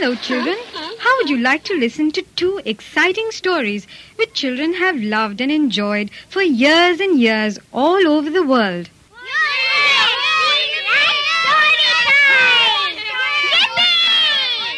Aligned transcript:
Hello, 0.00 0.14
children. 0.14 0.56
How 0.98 1.14
would 1.18 1.28
you 1.28 1.36
like 1.36 1.62
to 1.64 1.74
listen 1.78 2.10
to 2.12 2.22
two 2.34 2.58
exciting 2.64 3.30
stories 3.32 3.86
which 4.16 4.32
children 4.32 4.72
have 4.72 4.96
loved 4.96 5.42
and 5.42 5.52
enjoyed 5.52 6.10
for 6.26 6.40
years 6.40 7.00
and 7.00 7.20
years 7.20 7.58
all 7.70 8.08
over 8.08 8.30
the 8.30 8.42
world? 8.42 8.88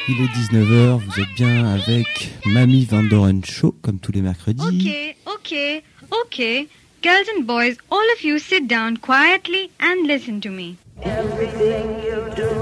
Il 0.08 0.20
est 0.20 0.32
19h, 0.34 0.98
vous 0.98 1.20
êtes 1.20 1.34
bien 1.36 1.66
avec 1.72 2.32
Mamie 2.44 2.84
Van 2.90 3.04
Doren 3.04 3.44
Show, 3.44 3.76
comme 3.80 4.00
tous 4.00 4.10
les 4.10 4.22
mercredis. 4.22 4.60
Okay, 4.66 5.16
okay, 5.26 5.82
okay. 6.10 6.68
Girls 7.00 7.28
and 7.36 7.46
boys, 7.46 7.76
all 7.92 8.12
of 8.16 8.24
you 8.24 8.40
sit 8.40 8.66
down 8.66 8.96
quietly 8.96 9.70
and 9.78 10.04
listen 10.08 10.40
to 10.40 10.50
me. 10.50 10.78
Everything 11.04 12.02
you 12.02 12.28
do 12.34 12.48
when 12.48 12.56
you 12.56 12.61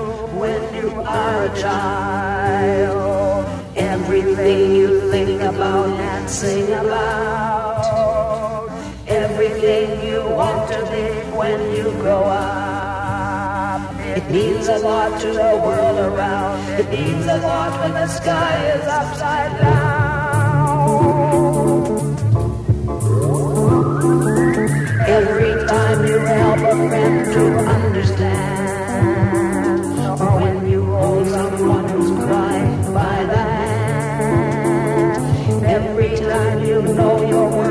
are 1.06 1.44
a 1.44 1.60
child. 1.60 3.46
Everything 3.76 4.74
you 4.76 5.10
think 5.10 5.40
about 5.42 5.88
and 5.88 6.28
sing 6.28 6.72
about. 6.72 7.80
Everything 9.06 10.06
you 10.06 10.22
want 10.22 10.70
to 10.72 10.80
be 10.90 11.06
when 11.36 11.60
you 11.76 11.90
grow 12.02 12.24
up. 12.24 12.70
It 14.16 14.28
means 14.30 14.68
a 14.68 14.78
lot 14.78 15.20
to 15.20 15.28
the 15.28 15.60
world 15.64 15.98
around. 15.98 16.80
It 16.80 16.90
means 16.90 17.26
a 17.26 17.38
lot 17.38 17.80
when 17.80 17.92
the 17.92 18.06
sky 18.08 18.56
is 18.74 18.86
upside 18.86 19.60
down. 19.60 20.20
Every 25.18 25.54
time 25.66 26.06
you 26.06 26.18
help 26.18 26.58
a 26.58 26.88
friend 26.88 27.32
to 27.34 27.42
understand, 27.76 28.59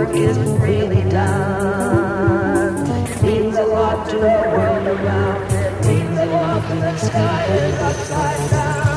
work 0.09 0.17
is 0.17 0.37
really 0.37 1.03
done, 1.09 2.87
it 2.87 3.23
means 3.23 3.57
a 3.57 3.65
lot 3.65 4.09
to 4.09 4.15
the 4.15 4.21
world 4.21 4.87
around. 4.87 5.51
It 5.51 5.85
means 5.85 6.19
a 6.19 6.25
lot 6.25 6.69
when 6.69 6.79
the 6.79 6.97
sky 6.97 7.45
is 7.45 7.75
upside 7.79 8.49
down. 8.51 8.89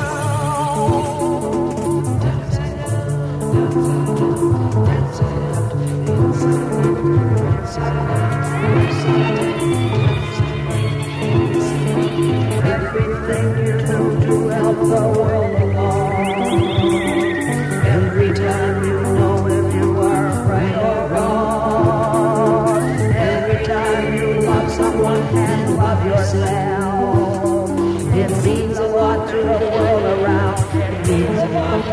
Everything 12.64 13.66
you 13.66 13.76
do 13.86 14.26
to 14.26 14.48
help 14.48 14.78
the 14.78 15.02
world 15.18 15.71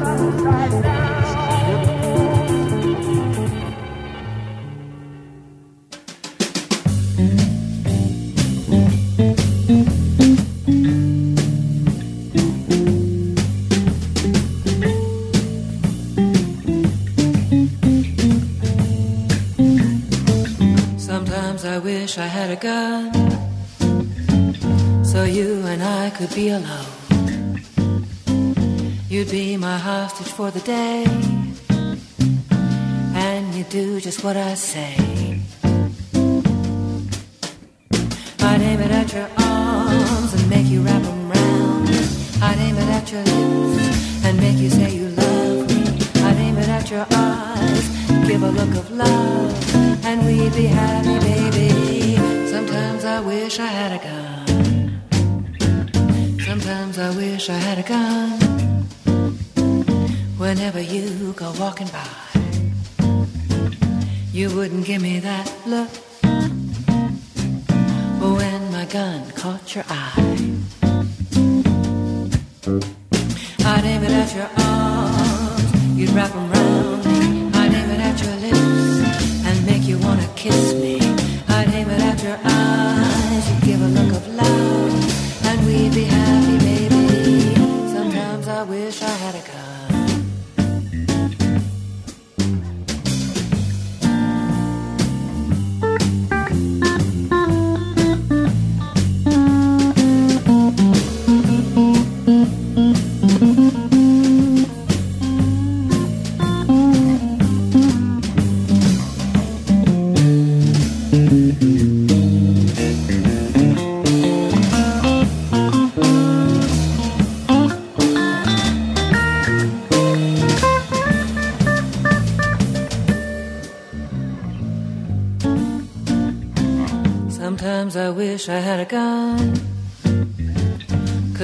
Upside 0.03 0.83
down. 0.83 1.16
You'd 29.11 29.30
be 29.30 29.58
my 29.58 29.77
hostage 29.77 30.33
for 30.33 30.50
the 30.50 30.61
day, 30.61 31.05
and 33.14 33.55
you 33.55 33.64
do 33.64 34.00
just 34.00 34.24
what 34.24 34.36
I 34.36 34.55
say. 34.55 34.94
I'd 38.40 38.62
aim 38.62 38.80
it 38.80 38.90
at 38.90 39.12
your 39.12 39.28
arms 39.36 40.33
and 40.33 40.48
make 40.48 40.67
you 40.67 40.80
wrap 40.80 41.05
'em 41.05 41.28
round. 41.28 41.89
I'd 42.40 42.58
aim 42.58 42.77
it 42.78 42.88
at 42.98 43.12
your 43.12 43.24
lips 43.24 44.24
and 44.24 44.40
make 44.40 44.56
you 44.56 44.70
say 44.70 44.96
you 44.96 45.08
love 45.11 45.68
me. 45.68 45.83
I'd 46.27 46.38
aim 46.46 46.56
it 46.56 46.68
at 46.68 46.90
your 46.90 47.06
eyes, 47.12 47.84
give 48.28 48.42
a 48.42 48.50
look 48.50 48.74
of 48.83 48.90
love, 48.90 49.52
and 50.08 50.24
we'd 50.27 50.55
be 50.55 50.67
happy, 50.67 51.18
baby. 51.30 51.70
Sometimes 52.50 53.05
I 53.05 53.20
wish 53.20 53.61
I 53.61 53.67
had 53.67 53.92
a 53.92 53.98
go 61.36 61.52
walking 61.61 61.89
by, 61.89 62.07
you 64.33 64.48
wouldn't 64.57 64.86
give 64.86 65.02
me 65.02 65.19
that 65.20 65.52
look. 65.67 65.91
When 68.20 68.73
my 68.73 68.86
gun 68.86 69.30
caught 69.33 69.74
your 69.74 69.85
eye, 69.89 70.55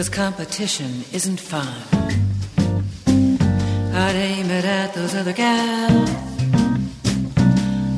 Cause 0.02 0.08
competition 0.08 1.04
isn't 1.12 1.38
fun. 1.38 1.80
I'd 3.06 4.16
aim 4.16 4.50
it 4.50 4.64
at 4.64 4.94
those 4.94 5.14
other 5.14 5.32
gals. 5.32 6.10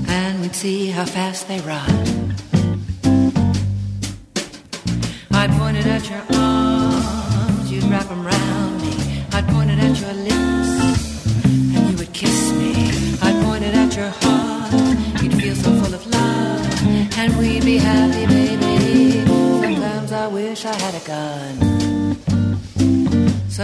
And 0.06 0.42
we'd 0.42 0.54
see 0.54 0.88
how 0.88 1.06
fast 1.06 1.48
they 1.48 1.60
run. 1.60 2.23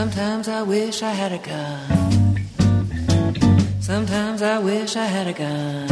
Sometimes 0.00 0.48
I 0.48 0.62
wish 0.62 1.02
I 1.02 1.12
had 1.12 1.30
a 1.30 1.36
gun. 1.36 2.38
Sometimes 3.82 4.40
I 4.40 4.58
wish 4.58 4.96
I 4.96 5.04
had 5.04 5.26
a 5.26 5.34
gun. 5.34 5.86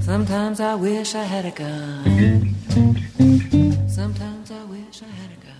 Sometimes 0.00 0.58
I 0.58 0.74
wish 0.74 1.14
I 1.14 1.22
had 1.22 1.44
a 1.44 1.52
gun. 1.52 2.56
Sometimes 3.86 4.50
I 4.50 4.64
wish 4.68 5.02
I 5.02 5.06
had 5.06 5.30
a 5.30 5.36
gun. 5.38 5.54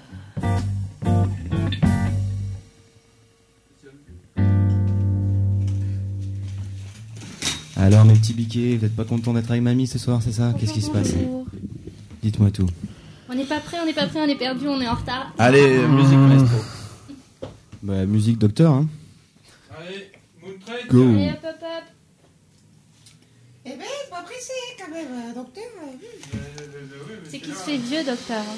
Alors 7.76 8.04
mes 8.06 8.14
petits 8.14 8.34
biquets, 8.34 8.76
vous 8.76 8.86
êtes 8.86 8.96
pas 8.96 9.04
contents 9.04 9.34
d'être 9.34 9.52
avec 9.52 9.62
mamie 9.62 9.86
ce 9.86 10.00
soir, 10.00 10.20
c'est 10.20 10.32
ça? 10.32 10.52
Qu'est-ce 10.58 10.72
qui 10.72 10.82
se 10.82 10.90
passe? 10.90 11.14
Dites-moi 12.24 12.50
tout. 12.50 12.66
On 13.28 13.34
n'est 13.34 13.44
pas 13.44 13.60
prêt, 13.60 13.78
on 13.82 13.86
n'est 13.86 13.92
pas 13.92 14.06
prêt, 14.06 14.20
on 14.20 14.28
est 14.28 14.36
perdu, 14.36 14.68
on 14.68 14.80
est 14.80 14.88
en 14.88 14.94
retard. 14.94 15.32
Allez, 15.38 15.78
musique 15.78 16.18
maestro. 16.18 16.58
Bah, 17.82 18.06
musique 18.06 18.38
docteur, 18.38 18.72
hein. 18.72 18.86
Allez, 19.76 20.10
Moontrain. 20.42 20.86
Go. 20.88 21.02
Allez, 21.08 21.30
hop, 21.30 21.38
hop, 21.44 21.56
hop. 21.62 21.84
Eh 23.64 23.70
ben, 23.70 23.84
pas 24.10 24.22
pressé 24.22 24.52
quand 24.78 24.92
même, 24.92 25.08
euh, 25.10 25.34
docteur. 25.34 25.64
euh. 25.82 26.38
C'est 27.28 27.40
qui 27.40 27.50
se 27.50 27.56
fait 27.56 27.76
vieux, 27.78 28.04
docteur 28.04 28.38
hein 28.42 28.56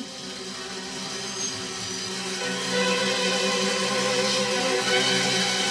Thank 4.90 5.67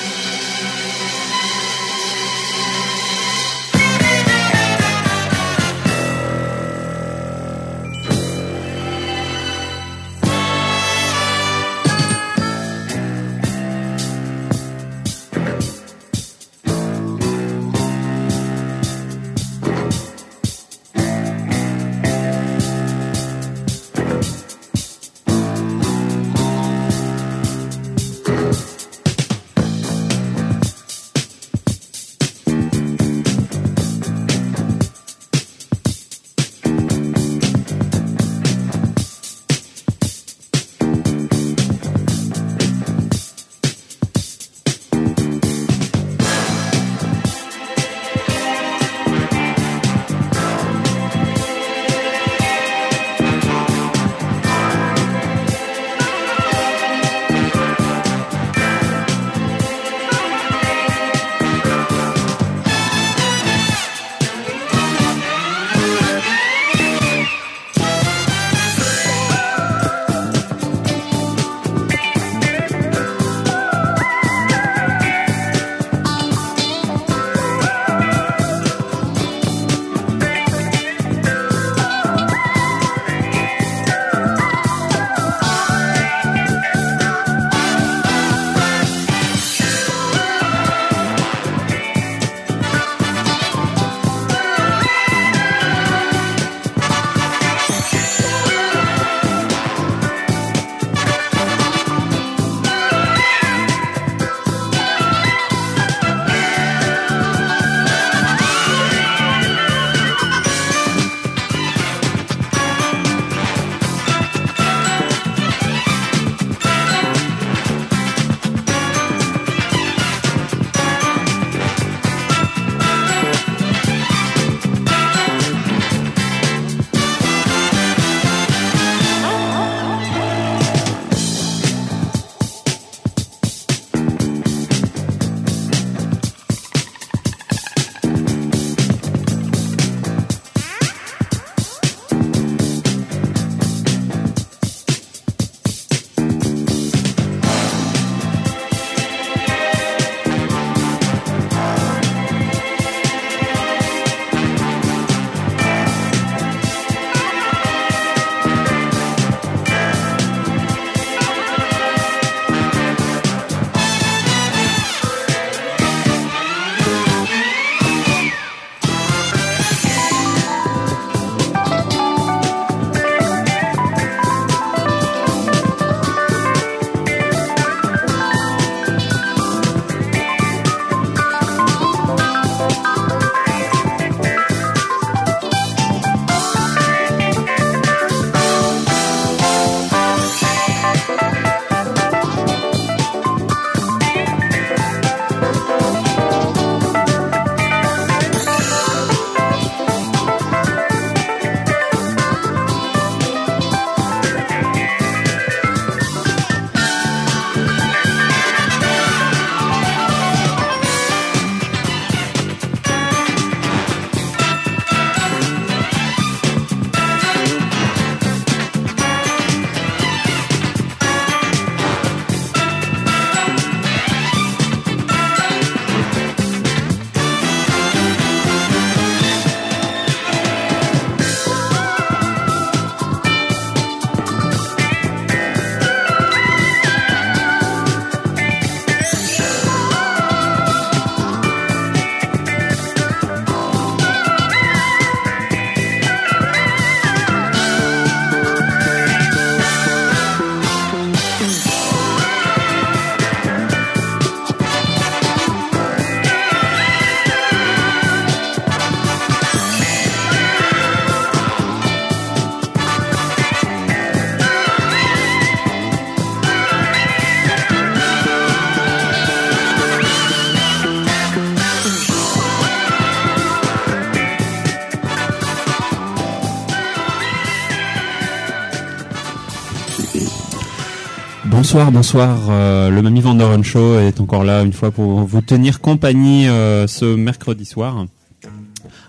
Bonsoir, 281.77 282.49
euh, 282.49 282.89
le 282.89 283.03
Mamie 283.03 283.21
Vandoren 283.21 283.63
Show 283.63 283.99
est 283.99 284.19
encore 284.19 284.43
là 284.43 284.63
une 284.63 284.73
fois 284.73 284.89
pour 284.89 285.19
vous 285.19 285.41
tenir 285.41 285.79
compagnie 285.79 286.47
euh, 286.47 286.87
ce 286.87 287.05
mercredi 287.05 287.65
soir 287.65 288.07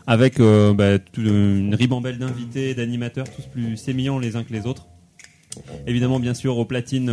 avec 0.06 0.38
euh, 0.38 0.74
bah, 0.74 0.98
une 1.16 1.74
ribambelle 1.74 2.18
d'invités, 2.18 2.74
d'animateurs, 2.74 3.24
tous 3.34 3.46
plus 3.46 3.78
sémillants 3.78 4.18
les 4.18 4.36
uns 4.36 4.44
que 4.44 4.52
les 4.52 4.66
autres. 4.66 4.86
Évidemment, 5.86 6.20
bien 6.20 6.34
sûr, 6.34 6.58
aux 6.58 6.66
platines, 6.66 7.10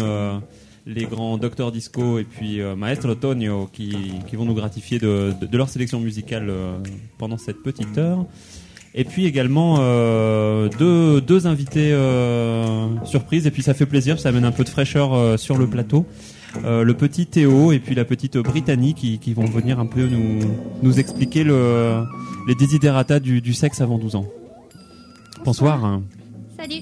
les 0.86 1.06
grands 1.06 1.38
Docteur 1.38 1.72
Disco 1.72 2.20
et 2.20 2.26
puis 2.26 2.60
Maestro 2.76 3.16
Tonio 3.16 3.70
qui, 3.72 3.96
vont 4.34 4.46
nous 4.46 4.56
gratifier 4.56 5.00
de, 5.00 5.34
leur 5.54 5.70
sélection 5.70 6.02
musicale 6.02 6.52
pendant 7.18 7.38
cette 7.38 7.64
petite 7.64 7.98
heure. 7.98 8.26
Et 8.98 9.04
puis 9.04 9.26
également 9.26 9.78
euh, 9.80 10.70
deux, 10.80 11.20
deux 11.20 11.48
invités 11.48 11.92
euh, 11.92 12.88
surprises. 13.04 13.46
Et 13.46 13.52
puis 13.52 13.62
ça 13.62 13.74
fait 13.74 13.86
plaisir, 13.86 14.20
ça 14.20 14.30
amène 14.30 14.46
un 14.46 14.54
peu 14.54 14.64
de 14.64 14.70
fraîcheur 14.70 15.14
euh, 15.14 15.36
sur 15.36 15.58
le 15.58 15.68
plateau. 15.68 16.06
Euh, 16.64 16.86
le 16.86 16.94
petit 16.94 17.28
Théo 17.28 17.74
et 17.74 17.80
puis 17.80 17.94
la 17.94 18.06
petite 18.06 18.38
Brittany 18.38 18.94
qui, 18.94 19.20
qui 19.20 19.34
vont 19.34 19.44
venir 19.44 19.82
un 19.82 19.86
peu 19.86 20.08
nous, 20.08 20.40
nous 20.82 21.00
expliquer 21.00 21.44
le, 21.44 22.06
les 22.48 22.56
desiderata 22.56 23.20
du, 23.20 23.42
du 23.42 23.54
sexe 23.54 23.82
avant 23.82 23.98
12 23.98 24.16
ans. 24.16 24.26
Bonsoir. 25.44 26.00
Salut. 26.58 26.82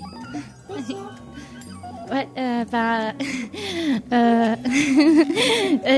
Ouais, 2.14 2.28
euh, 2.38 2.64
bah, 2.72 3.08
euh, 3.12 3.16
euh, 4.14 4.56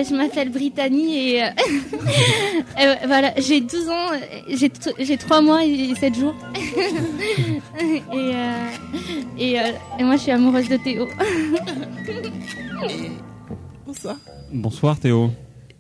je 0.06 0.16
m'appelle 0.16 0.50
Brittany 0.50 1.18
et 1.32 1.44
euh, 1.44 1.48
euh, 2.80 2.96
voilà, 3.06 3.34
j'ai 3.38 3.60
12 3.60 3.90
ans, 3.90 4.12
j'ai 4.48 4.72
j'ai 5.00 5.18
3 5.18 5.42
mois 5.42 5.66
et 5.66 5.94
7 5.94 6.16
jours. 6.16 6.36
et, 6.56 8.02
euh, 8.14 8.68
et, 9.38 9.60
euh, 9.60 9.64
et 10.00 10.04
moi 10.06 10.16
je 10.16 10.22
suis 10.22 10.32
amoureuse 10.32 10.70
de 10.70 10.78
Théo. 10.78 11.10
Bonsoir. 13.86 14.16
Bonsoir 14.54 14.98
Théo. 14.98 15.32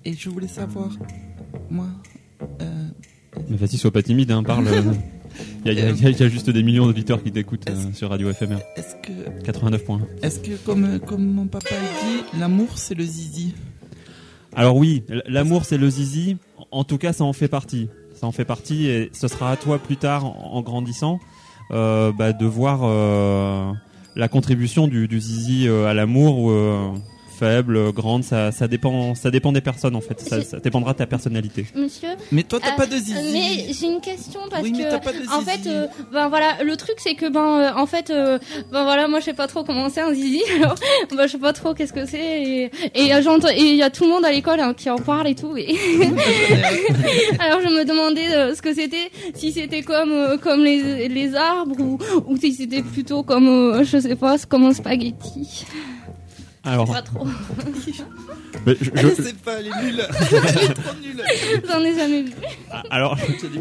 Et 0.03 0.11
je 0.13 0.29
voulais 0.29 0.49
savoir, 0.49 0.89
moi, 1.69 1.87
euh, 2.61 2.87
Mais 3.49 3.55
vas-y, 3.55 3.77
sois 3.77 3.91
pas 3.91 4.03
timide, 4.03 4.31
hein, 4.31 4.43
parle. 4.43 4.67
Il 5.65 5.73
y, 5.73 5.81
a- 5.81 5.89
y 5.89 6.23
y 6.23 6.29
juste 6.29 6.49
des 6.49 6.63
millions 6.63 6.85
d'auditeurs 6.85 7.23
qui 7.23 7.31
t'écoutent 7.31 7.69
euh, 7.69 7.75
sur 7.93 8.09
Radio 8.09 8.31
FMR. 8.31 8.57
est-ce 8.75 8.95
que, 8.95 9.43
89 9.43 9.81
est-ce 10.21 10.39
que 10.39 10.55
comme, 10.65 10.99
comme 10.99 11.25
mon 11.25 11.47
papa 11.47 11.69
a 11.71 12.05
dit, 12.05 12.39
l'amour 12.39 12.69
c'est 12.75 12.95
le 12.95 13.03
zizi? 13.03 13.53
Alors 14.55 14.77
oui, 14.77 15.03
l'amour 15.27 15.65
c'est 15.65 15.77
le 15.77 15.89
zizi. 15.89 16.37
En 16.71 16.83
tout 16.83 16.97
cas, 16.97 17.13
ça 17.13 17.23
en 17.23 17.33
fait 17.33 17.47
partie. 17.47 17.89
Ça 18.13 18.27
en 18.27 18.31
fait 18.31 18.45
partie 18.45 18.87
et 18.87 19.09
ce 19.13 19.27
sera 19.27 19.51
à 19.51 19.57
toi 19.57 19.79
plus 19.79 19.97
tard, 19.97 20.25
en, 20.25 20.53
en 20.53 20.61
grandissant, 20.61 21.19
euh, 21.71 22.11
bah, 22.17 22.31
de 22.31 22.45
voir 22.45 22.81
euh, 22.83 23.71
la 24.15 24.27
contribution 24.29 24.87
du, 24.87 25.07
du 25.09 25.19
zizi 25.19 25.67
à 25.67 25.93
l'amour. 25.93 26.53
Faible, 27.39 27.91
grande, 27.91 28.23
ça, 28.23 28.51
ça 28.51 28.67
dépend, 28.67 29.15
ça 29.15 29.29
dépend 29.31 29.51
des 29.51 29.61
personnes 29.61 29.95
en 29.95 30.01
fait. 30.01 30.19
Ça, 30.21 30.41
ça 30.41 30.59
dépendra 30.59 30.93
de 30.93 30.97
ta 30.99 31.05
personnalité. 31.05 31.65
Monsieur 31.75 32.09
Mais 32.31 32.43
toi 32.43 32.59
t'as 32.61 32.73
Euh, 32.73 32.77
pas 32.77 32.85
de 32.85 32.95
zizi. 32.97 33.13
Mais 33.33 33.73
j'ai 33.73 33.87
une 33.87 34.01
question 34.01 34.39
parce 34.49 34.63
Oui, 34.63 34.71
mais 34.75 34.83
que 34.85 34.89
t'as 34.89 34.99
pas 34.99 35.11
de 35.13 35.17
en 35.29 35.39
zizi. 35.41 35.45
fait, 35.51 35.69
euh, 35.69 35.87
ben 36.11 36.29
voilà, 36.29 36.63
le 36.63 36.75
truc 36.77 36.95
c'est 36.97 37.15
que 37.15 37.29
ben 37.29 37.41
euh, 37.59 37.71
en 37.75 37.85
fait, 37.85 38.09
euh, 38.09 38.39
ben 38.71 38.83
voilà, 38.83 39.07
moi 39.07 39.19
je 39.19 39.25
sais 39.25 39.33
pas 39.33 39.47
trop 39.47 39.63
comment 39.63 39.89
c'est 39.89 40.01
un 40.01 40.13
zizi. 40.13 40.41
Alors, 40.61 40.75
ben, 41.15 41.27
je 41.27 41.31
sais 41.33 41.37
pas 41.37 41.53
trop 41.53 41.73
qu'est-ce 41.73 41.93
que 41.93 42.05
c'est 42.05 42.17
et 42.43 42.71
et 42.95 43.13
euh, 43.13 43.21
j'entends 43.21 43.49
et 43.49 43.61
il 43.61 43.75
y 43.75 43.83
a 43.83 43.89
tout 43.89 44.03
le 44.05 44.09
monde 44.09 44.25
à 44.25 44.31
l'école 44.31 44.59
hein, 44.59 44.73
qui 44.73 44.89
en 44.89 44.97
parle 44.97 45.27
et 45.27 45.35
tout. 45.35 45.55
Et 45.57 45.65
alors 47.39 47.61
je 47.61 47.67
me 47.73 47.85
demandais 47.85 48.31
euh, 48.33 48.55
ce 48.55 48.61
que 48.61 48.73
c'était, 48.73 49.11
si 49.33 49.51
c'était 49.51 49.81
comme 49.81 50.11
euh, 50.11 50.37
comme 50.37 50.61
les 50.63 51.07
les 51.07 51.35
arbres 51.35 51.75
ou 51.79 51.97
ou 52.27 52.37
si 52.37 52.53
c'était 52.53 52.81
plutôt 52.81 53.23
comme 53.23 53.47
euh, 53.47 53.83
je 53.83 53.97
sais 53.99 54.15
pas, 54.15 54.37
comme 54.49 54.63
un 54.65 54.73
spaghetti. 54.73 55.65
Alors, 56.65 56.91
Pas 56.91 57.01
trop. 57.03 57.25
mais 58.65 58.75
je- 58.81 58.89
je- 58.95 59.21
sait 59.21 59.33
pas, 59.33 59.59
elle 59.59 59.67
est 59.67 59.83
nulle. 59.85 60.01
elle 60.31 60.63
est 60.63 60.73
trop 60.73 60.95
nulle. 61.01 61.23
J'en 61.69 61.79
ai 61.81 61.95
jamais 61.95 62.23
vu. 62.23 62.31
Ah, 62.71 62.83
Alors, 62.89 63.17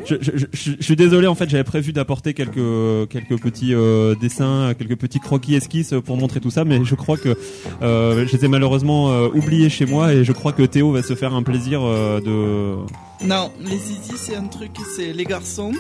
je, 0.07 0.17
je- 0.21 0.31
je- 0.37 0.47
je- 0.53 0.71
je 0.79 0.83
suis 0.83 0.97
désolé. 0.97 1.27
En 1.27 1.35
fait, 1.35 1.49
j'avais 1.51 1.65
prévu 1.65 1.93
d'apporter 1.93 2.33
quelques 2.35 3.09
quelques 3.11 3.39
petits 3.41 3.75
euh, 3.75 4.15
dessins, 4.15 4.73
quelques 4.79 4.97
petits 4.97 5.21
croquis 5.21 5.55
esquisses 5.55 5.95
pour 6.05 6.17
montrer 6.17 6.41
tout 6.41 6.51
ça, 6.51 6.65
mais 6.65 6.85
je 6.85 6.95
crois 6.95 7.17
que 7.19 7.37
euh, 7.83 8.27
je 8.27 8.37
les 8.37 8.45
ai 8.47 8.49
malheureusement 8.49 9.11
euh, 9.13 9.29
oubliés 9.35 9.69
chez 9.69 9.85
moi 9.87 10.13
et 10.15 10.25
je 10.25 10.33
crois 10.33 10.53
que 10.53 10.63
Théo 10.63 10.91
va 10.93 11.03
se 11.03 11.15
faire 11.15 11.35
un 11.35 11.43
plaisir 11.43 11.81
euh, 11.85 12.21
de. 12.21 13.27
Non, 13.27 13.53
les 13.61 13.77
zizi 13.77 14.13
c'est 14.17 14.37
un 14.37 14.47
truc, 14.47 14.71
c'est 14.97 15.13
les 15.13 15.25
garçons. 15.25 15.73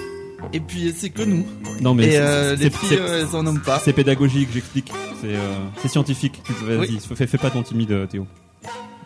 Et 0.52 0.60
puis 0.60 0.92
c'est 0.96 1.10
que 1.10 1.22
nous. 1.22 1.44
Non, 1.80 1.94
mais 1.94 2.06
et 2.12 2.18
euh, 2.18 2.54
les 2.56 2.70
filles, 2.70 2.98
euh, 3.00 3.24
elles 3.28 3.36
en 3.36 3.46
ont 3.46 3.56
pas. 3.56 3.80
c'est 3.84 3.92
pédagogique. 3.92 4.48
J'explique. 4.52 4.92
C'est 5.20 5.34
euh, 5.34 5.88
scientifique. 5.88 6.42
Vas-y, 6.62 6.78
Oui. 6.78 6.98
fais, 7.16 7.26
fais 7.26 7.38
pas 7.38 7.50
ton 7.50 7.62
timide, 7.62 8.08
Théo. 8.08 8.26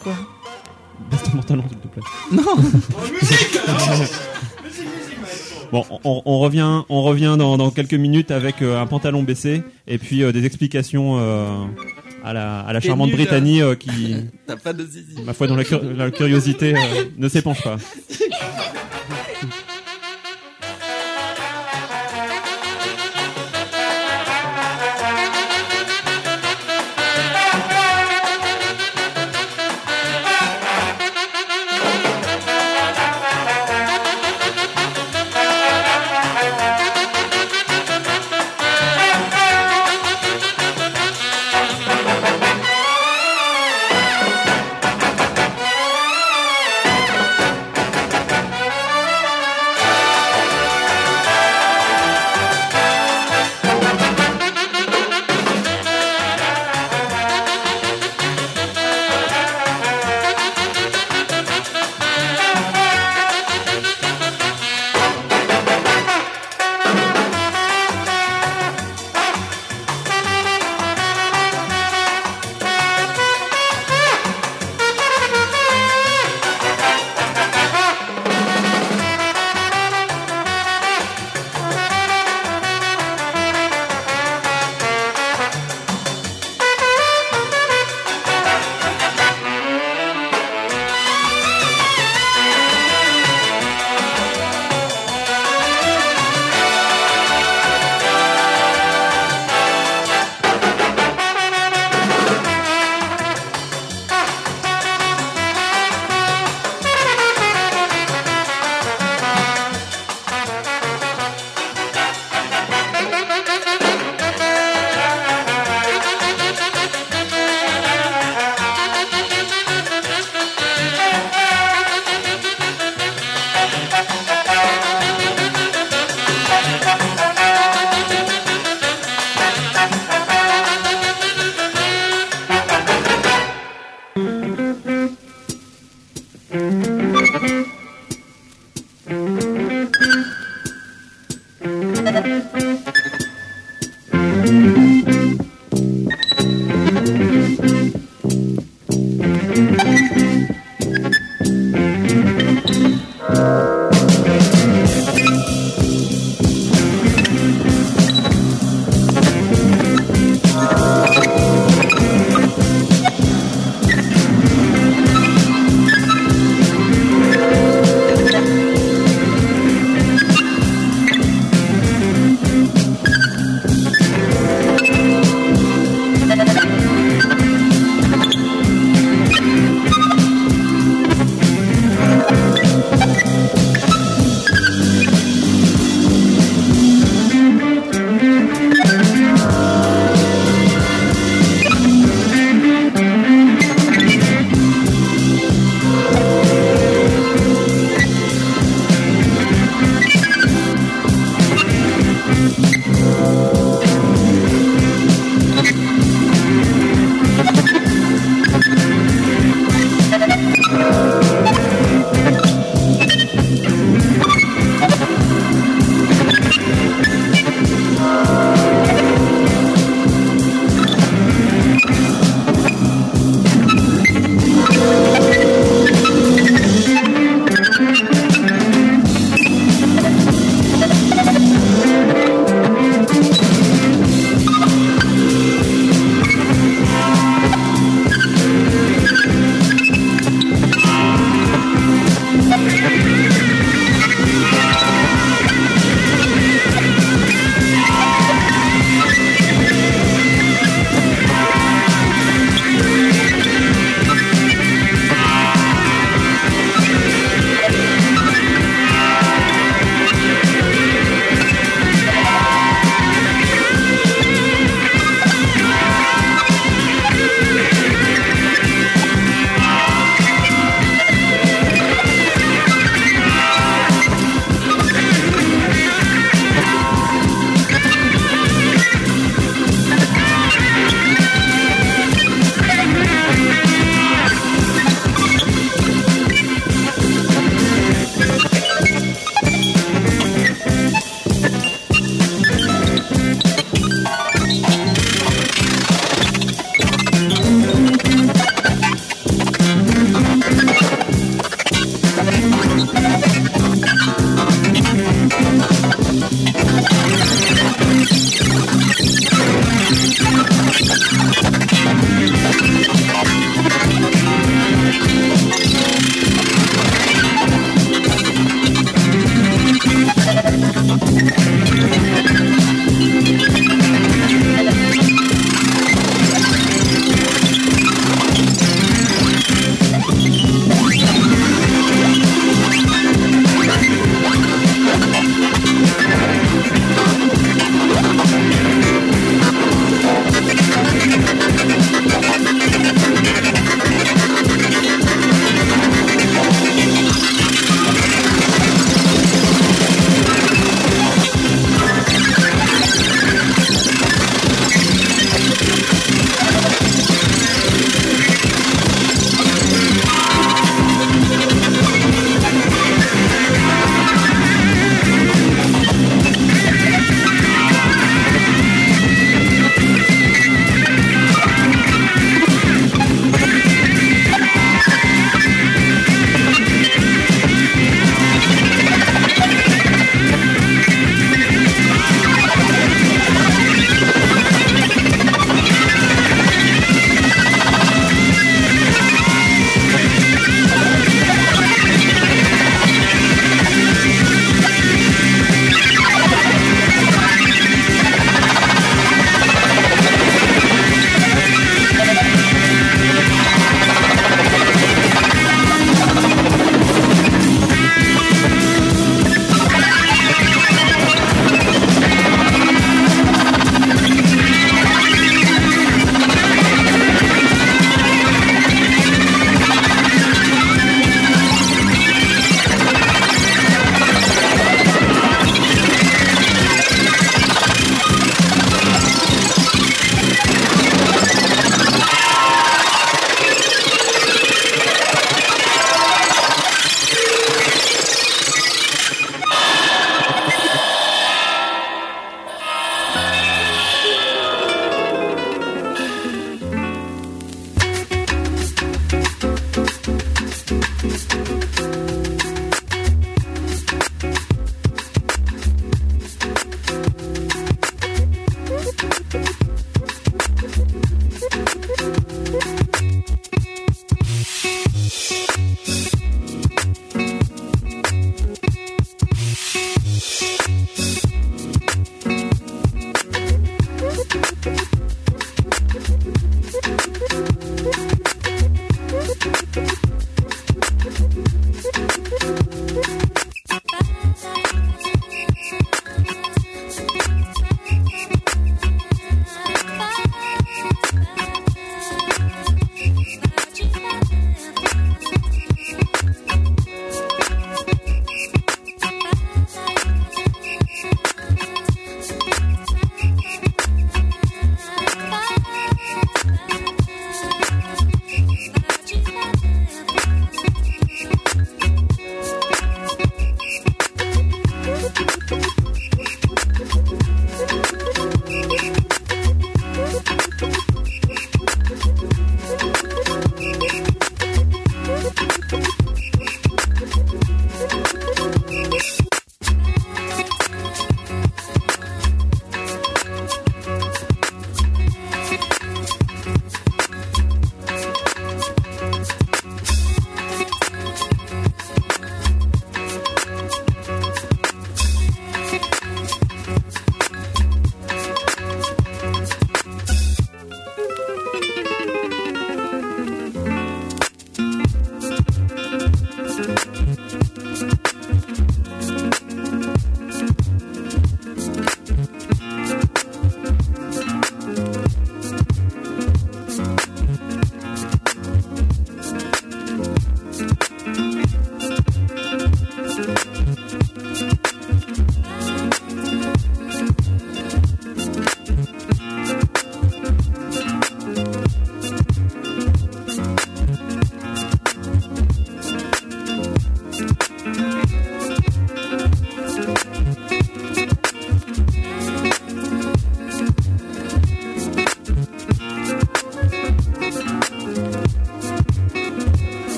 Quoi? 0.00 0.14
Baisse 1.10 1.22
ton 1.22 1.30
pantalon, 1.32 1.64
s'il 1.68 1.78
te 1.78 1.88
plaît. 1.88 2.02
Non. 2.32 2.42
Bon, 5.70 5.84
on, 6.02 6.22
on 6.24 6.38
revient, 6.38 6.82
on 6.88 7.02
revient 7.02 7.36
dans, 7.38 7.58
dans 7.58 7.70
quelques 7.70 7.92
minutes 7.92 8.30
avec 8.30 8.62
euh, 8.62 8.80
un 8.80 8.86
pantalon 8.86 9.22
baissé 9.22 9.62
et 9.86 9.98
puis 9.98 10.22
euh, 10.22 10.32
des 10.32 10.46
explications 10.46 11.18
euh, 11.20 11.46
à 12.24 12.32
la, 12.32 12.60
à 12.60 12.72
la 12.72 12.80
T'es 12.80 12.86
charmante 12.86 13.10
Brittany 13.10 13.60
qui, 13.78 14.16
T'as 14.46 14.56
pas 14.56 14.72
de 14.72 14.86
zizi. 14.86 15.20
ma 15.26 15.34
foi, 15.34 15.46
dont 15.46 15.56
la, 15.56 15.64
la 15.94 16.10
curiosité 16.10 16.72
ne 17.18 17.28
s'épanche 17.28 17.62
pas. 17.62 17.76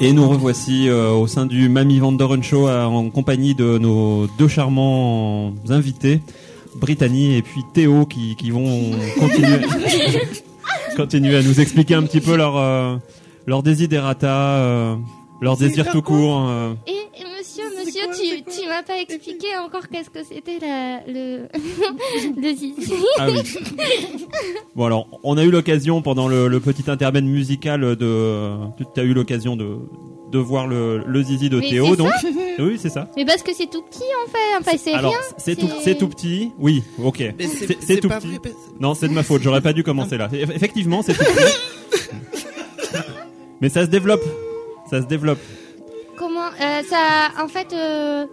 Et 0.00 0.12
nous 0.12 0.28
revoici 0.28 0.88
euh, 0.88 1.10
au 1.10 1.26
sein 1.26 1.44
du 1.44 1.68
Mamie 1.68 1.98
Van 1.98 2.12
Der 2.12 2.28
Run 2.28 2.42
Show 2.42 2.68
euh, 2.68 2.84
en 2.84 3.10
compagnie 3.10 3.54
de 3.56 3.78
nos 3.78 4.28
deux 4.38 4.46
charmants 4.46 5.52
invités, 5.68 6.20
Brittany 6.76 7.34
et 7.36 7.42
puis 7.42 7.62
Théo, 7.74 8.06
qui, 8.06 8.36
qui 8.36 8.50
vont 8.52 8.92
continuer, 9.18 9.58
continuer 10.96 11.36
à 11.36 11.42
nous 11.42 11.60
expliquer 11.60 11.94
un 11.94 12.04
petit 12.04 12.20
peu 12.20 12.36
leur, 12.36 12.56
euh, 12.56 12.96
leur 13.46 13.64
desiderata, 13.64 14.58
euh, 14.58 14.94
leur 15.40 15.56
désir 15.56 15.90
tout 15.90 16.02
court. 16.02 16.46
euh. 16.48 16.74
Et, 16.86 16.97
m'as 18.78 18.82
pas 18.84 19.00
expliqué 19.00 19.46
encore 19.64 19.88
qu'est-ce 19.88 20.10
que 20.10 20.22
c'était 20.24 20.58
la- 20.60 21.00
le, 21.06 21.48
le 22.40 22.54
zizi. 22.54 22.92
Ah 23.18 23.26
oui. 23.30 23.40
Bon 24.76 24.84
alors, 24.86 25.08
on 25.24 25.36
a 25.36 25.44
eu 25.44 25.50
l'occasion 25.50 26.00
pendant 26.02 26.28
le, 26.28 26.48
le 26.48 26.60
petit 26.60 26.90
intermède 26.90 27.24
musical 27.24 27.96
de, 27.96 28.50
tu 28.94 29.00
as 29.00 29.04
eu 29.04 29.14
l'occasion 29.14 29.56
de, 29.56 29.78
de 30.30 30.38
voir 30.38 30.66
le, 30.66 31.02
le 31.06 31.22
zizi 31.22 31.48
de 31.50 31.58
Mais 31.58 31.70
Théo, 31.70 31.96
donc. 31.96 32.10
ça 32.20 32.28
Oui, 32.60 32.78
c'est 32.80 32.88
ça. 32.90 33.08
Mais 33.16 33.24
parce 33.24 33.42
que 33.42 33.52
c'est 33.54 33.68
tout 33.70 33.82
petit 33.82 34.02
en 34.26 34.30
fait, 34.30 34.38
enfin 34.60 34.76
c'est 34.78 34.92
Alors, 34.92 35.12
rien. 35.12 35.20
c'est 35.38 35.56
tout, 35.56 35.68
c'est 35.82 35.96
tout 35.96 36.08
petit. 36.08 36.50
Oui, 36.58 36.82
ok. 37.02 37.22
C'est- 37.80 38.00
tout 38.00 38.08
pas 38.08 38.18
petit. 38.20 38.28
vrai, 38.28 38.38
parce- 38.42 38.54
Non, 38.80 38.94
c'est 38.94 39.08
de 39.08 39.12
ma 39.12 39.22
faute. 39.22 39.42
J'aurais 39.42 39.60
pas 39.60 39.72
dû 39.72 39.82
commencer 39.82 40.16
là. 40.18 40.28
Eff- 40.28 40.54
Effectivement, 40.54 41.02
c'est 41.02 41.14
tout 41.14 41.24
petit. 41.24 42.18
Mais 43.60 43.68
ça 43.68 43.82
se 43.84 43.90
développe. 43.90 44.22
Ça 44.90 45.02
se 45.02 45.06
développe. 45.06 45.40
Comment 46.16 46.46
euh, 46.60 46.82
ça 46.88 47.30
en 47.42 47.48
fait 47.48 47.72
euh, 47.72 48.26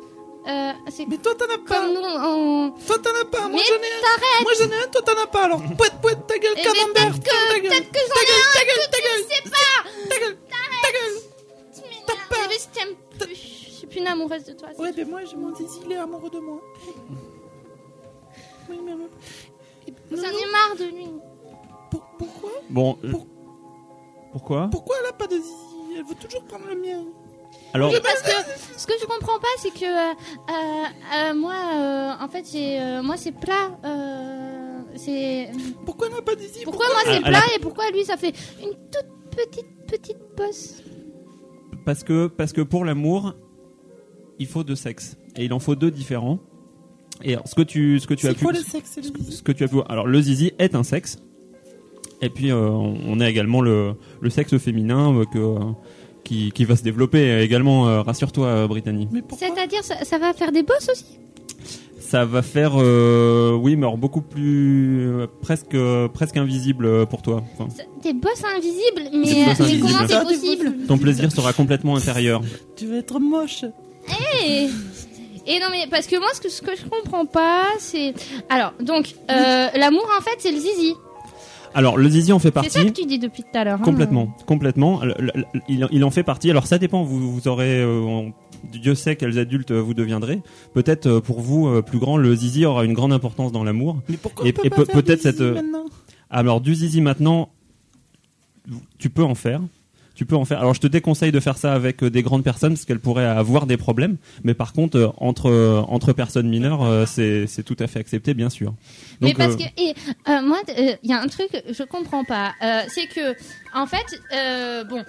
euh, 0.47 0.73
Mais 1.07 1.17
toi 1.17 1.33
t'en 1.35 1.45
as 1.45 1.57
pas. 1.57 1.79
comme 1.81 1.93
nous 1.93 2.01
on 2.01 2.71
Toi 2.85 2.97
t'en 2.99 3.09
as 3.21 3.25
pas. 3.25 3.47
Moi 3.47 3.61
j'en 3.67 3.73
ai 3.75 3.77
un. 3.77 4.01
t'arrêtes. 4.01 4.43
Moi 4.43 4.51
j'en 4.59 4.69
ai 4.69 4.83
un, 4.83 4.87
toi 4.87 5.01
t'en 5.01 5.21
as 5.23 5.27
pas. 5.27 5.43
Alors 5.45 5.61
Pouette 5.77 6.01
pouette 6.01 6.27
ta 6.27 6.37
gueule, 6.37 6.53
Eh, 6.57 6.61
camembert. 6.61 7.19
ta 7.19 7.59
gueule, 7.59 7.71
peut-être 7.71 7.91
que 7.91 7.99
j'en 7.99 8.15
ta 8.15 8.21
ai 8.21 8.25
gueule, 8.25 8.41
un 8.41 8.53
ta 8.53 8.65
gueule, 8.65 8.89
ta 8.91 8.99
gueule, 9.01 9.23
sais 9.29 9.49
pas. 9.49 10.09
ta 10.09 10.19
gueule, 10.19 10.37
ta 10.81 10.91
gueule. 10.91 11.21
M'énerves, 11.89 12.49
mais 12.49 12.55
je 12.59 12.67
t'aime 12.79 12.95
plus. 13.19 13.35
Je 13.35 13.71
suis 13.79 13.87
plus 13.87 13.99
une 13.99 14.07
amoureuse 14.07 14.43
de 14.45 14.53
toi. 14.53 14.69
Ouais 14.77 14.91
mais 14.95 15.05
moi 15.05 15.21
j'ai 15.25 15.35
mon 15.35 15.53
zizi, 15.55 15.79
il 15.85 15.91
est 15.91 15.97
amoureux 15.97 16.29
de 16.29 16.39
moi. 16.39 16.61
Oui 18.69 18.79
mais... 18.83 18.93
J'en 20.11 20.23
ai 20.23 20.51
marre 20.51 20.75
de 20.79 20.85
lui. 20.85 21.07
pour- 21.91 22.03
pourquoi 22.17 22.49
Bon. 22.69 22.97
euh, 23.03 23.11
Pour- 23.11 23.27
Pourquoi? 24.31 24.67
Pourquoi 24.71 24.95
elle 25.01 25.09
a 25.09 25.13
pas 25.13 25.27
de 25.27 25.37
zizi? 25.37 25.53
Elle 25.97 26.03
veut 26.05 26.15
toujours 26.15 26.43
prendre 26.45 26.65
le 26.67 26.75
mien 26.75 27.03
Alors, 27.75 27.91
Oui, 27.91 27.97
parce 28.01 28.21
que 28.21 28.31
ce 28.77 28.87
que 28.87 28.93
je 29.01 29.05
comprends 29.05 29.37
pas, 29.39 29.47
c'est 29.59 29.71
que 29.73 29.83
euh, 29.85 30.13
euh, 30.49 31.31
euh, 31.31 31.33
moi, 31.35 31.53
euh, 31.75 32.23
en 32.23 32.27
fait, 32.29 32.45
j'ai, 32.51 32.79
euh, 32.79 33.03
moi, 33.03 33.17
c'est 33.17 33.33
plat. 33.33 33.77
euh, 33.83 34.79
c'est 34.95 35.49
Pourquoi 35.85 36.07
elle 36.09 36.17
a 36.17 36.21
pas 36.21 36.35
de 36.35 36.39
zizi 36.41 36.61
pourquoi 36.63 36.85
moi 36.87 37.01
c'est 37.13 37.21
plat 37.21 37.41
et 37.53 37.59
pourquoi 37.59 37.91
lui 37.91 38.05
ça 38.05 38.15
fait 38.15 38.33
une 38.61 38.69
toute 38.69 39.35
petite 39.35 39.67
petite 39.87 40.17
bosse. 40.37 40.81
parce 41.83 42.01
que 42.05 42.27
parce 42.27 42.53
que 42.53 42.61
pour 42.61 42.85
l'amour, 42.85 43.33
il 44.39 44.47
faut 44.47 44.63
deux 44.63 44.75
sexes 44.77 45.17
et 45.35 45.43
il 45.43 45.51
en 45.51 45.59
faut 45.59 45.75
deux 45.75 45.91
différents. 45.91 46.39
Et 47.25 47.33
alors, 47.33 47.45
ce 47.47 47.55
que 47.55 47.61
tu 47.61 47.99
ce 47.99 48.07
que 48.07 48.13
tu 48.13 48.25
as 48.27 48.29
C'est 48.29 48.35
pu 48.37 48.43
quoi 48.45 48.53
le 48.53 48.59
sexe 48.59 48.97
et 48.97 49.01
le 49.01 49.07
zizi 49.07 49.31
ce 49.33 49.43
que 49.43 49.51
tu 49.51 49.65
as 49.65 49.67
pu 49.67 49.77
alors 49.89 50.07
le 50.07 50.21
zizi 50.21 50.53
est 50.59 50.75
un 50.75 50.83
sexe 50.83 51.17
et 52.21 52.29
puis 52.29 52.51
euh, 52.51 52.69
on 52.69 53.19
a 53.19 53.29
également 53.29 53.59
le, 53.61 53.95
le 54.21 54.29
sexe 54.29 54.57
féminin 54.57 55.13
euh, 55.13 55.25
que 55.25 55.39
euh, 55.39 55.59
qui, 56.25 56.51
qui 56.51 56.65
va 56.65 56.75
se 56.75 56.83
développer 56.83 57.39
également 57.41 57.87
euh, 57.87 58.01
rassure-toi 58.01 58.47
euh, 58.47 58.67
Brittany. 58.67 59.07
Mais 59.11 59.21
C'est-à-dire, 59.37 59.83
ça, 59.83 60.03
ça 60.03 60.17
va 60.17 60.33
faire 60.33 60.51
des 60.51 60.63
bosses 60.63 60.89
aussi? 60.91 61.05
ça 61.99 62.23
va 62.23 62.43
faire 62.43 62.73
euh, 62.77 63.53
oui 63.55 63.75
mais 63.75 63.81
alors 63.87 63.97
beaucoup 63.97 64.21
plus 64.21 65.07
euh, 65.09 65.27
presque 65.41 65.73
euh, 65.73 66.07
presque 66.07 66.37
invisible 66.37 66.85
euh, 66.85 67.05
pour 67.07 67.23
toi 67.23 67.43
Enfin, 67.57 67.67
Des 68.03 68.13
bosses 68.13 68.43
invisibles, 68.55 69.09
Des 69.11 69.17
mais, 69.17 69.45
bosses 69.45 69.59
mais 69.59 69.65
invisibles. 69.65 69.81
comment 69.87 70.07
c'est 70.07 70.19
des 70.19 70.23
possible? 70.23 70.77
ton 70.87 70.97
plaisir 70.99 71.31
sera 71.31 71.51
complètement 71.51 71.95
intérieur. 71.95 72.41
Tu 72.75 72.85
vas 72.85 72.97
être 72.97 73.19
moche. 73.19 73.65
Et, 74.45 74.67
et 75.47 75.59
non 75.59 75.67
mais 75.71 75.87
parce 75.89 76.05
que 76.05 76.17
moi 76.17 76.27
ce 76.35 76.41
que 76.41 76.49
ce 76.49 76.61
que 76.61 76.75
je 76.77 76.83
comprends 76.85 77.25
pas 77.25 77.63
c'est 77.79 78.13
alors 78.49 78.73
donc 78.79 79.15
euh, 79.31 79.67
l'amour 79.75 80.07
en 80.17 80.21
fait 80.21 80.35
c'est 80.37 80.51
le 80.51 80.59
zizi. 80.59 80.93
Alors 81.75 81.97
le 81.97 82.09
zizi 82.09 82.31
en 82.33 82.39
fait 82.39 82.47
C'est 82.63 82.69
ça 82.69 82.79
partie 82.79 82.91
que 82.93 83.01
tu 83.01 83.05
dis 83.05 83.19
depuis 83.19 83.43
tout 83.43 83.55
à 83.57 83.63
l'heure. 83.63 83.79
hein. 83.79 83.83
Complètement, 83.83 84.35
complètement. 84.47 85.01
Il, 85.69 85.87
il 85.91 86.03
en 86.03 86.09
fait 86.09 86.23
partie. 86.23 86.49
Alors 86.49 86.65
ça 86.65 86.77
dépend. 86.79 87.03
Vous, 87.03 87.31
vous 87.31 87.47
aurez, 87.47 87.81
euh, 87.81 87.99
on- 87.99 88.33
Dieu 88.71 88.95
sait 88.95 89.15
quels 89.15 89.37
adultes 89.37 89.71
vous 89.71 89.93
deviendrez. 89.93 90.41
Peut-être 90.73 91.05
euh, 91.07 91.21
pour 91.21 91.41
vous, 91.41 91.67
euh, 91.67 91.81
plus 91.83 91.99
grand, 91.99 92.17
le 92.17 92.33
zizi 92.33 92.65
aura 92.65 92.83
une 92.85 92.93
grande 92.93 93.13
importance 93.13 93.51
dans 93.51 93.63
l'amour. 93.63 94.01
Mais 94.09 94.17
pourquoi 94.17 94.47
Et- 94.47 94.53
on 94.65 94.69
peut 94.69 94.85
peut-être 94.85 95.21
cette, 95.21 95.39
maintenant? 95.41 95.85
Alors 96.31 96.61
du 96.61 96.73
zizi 96.73 97.01
maintenant, 97.01 97.49
tu 98.97 99.09
peux 99.11 99.23
en 99.23 99.35
faire. 99.35 99.61
Tu 100.15 100.25
peux 100.25 100.35
en 100.35 100.45
faire. 100.45 100.59
Alors 100.59 100.73
je 100.73 100.81
te 100.81 100.87
déconseille 100.87 101.31
de 101.31 101.39
faire 101.39 101.57
ça 101.57 101.73
avec 101.73 102.03
euh, 102.03 102.09
des 102.09 102.23
grandes 102.23 102.43
personnes 102.43 102.73
parce 102.73 102.85
qu'elles 102.85 102.99
pourraient 102.99 103.25
avoir 103.25 103.65
des 103.65 103.77
problèmes. 103.77 104.17
Mais 104.43 104.53
par 104.53 104.73
contre, 104.73 104.97
euh, 104.97 105.09
entre 105.17 105.49
euh, 105.49 105.81
entre 105.87 106.13
personnes 106.13 106.49
mineures, 106.49 107.07
c'est 107.07 107.47
c'est 107.47 107.63
tout 107.63 107.75
à 107.79 107.87
fait 107.87 107.99
accepté, 107.99 108.33
bien 108.33 108.49
sûr. 108.49 108.73
Mais 109.21 109.33
parce 109.33 109.55
que 109.55 109.63
et, 109.77 109.93
euh, 110.29 110.41
moi 110.41 110.59
il 110.77 110.97
y 111.09 111.13
a 111.13 111.21
un 111.21 111.27
truc 111.27 111.49
je 111.69 111.83
comprends 111.83 112.23
pas 112.23 112.53
Euh, 112.61 112.81
c'est 112.87 113.07
que 113.07 113.35
en 113.73 113.85
fait 113.85 114.21
euh, 114.33 114.83
bon 114.83 115.03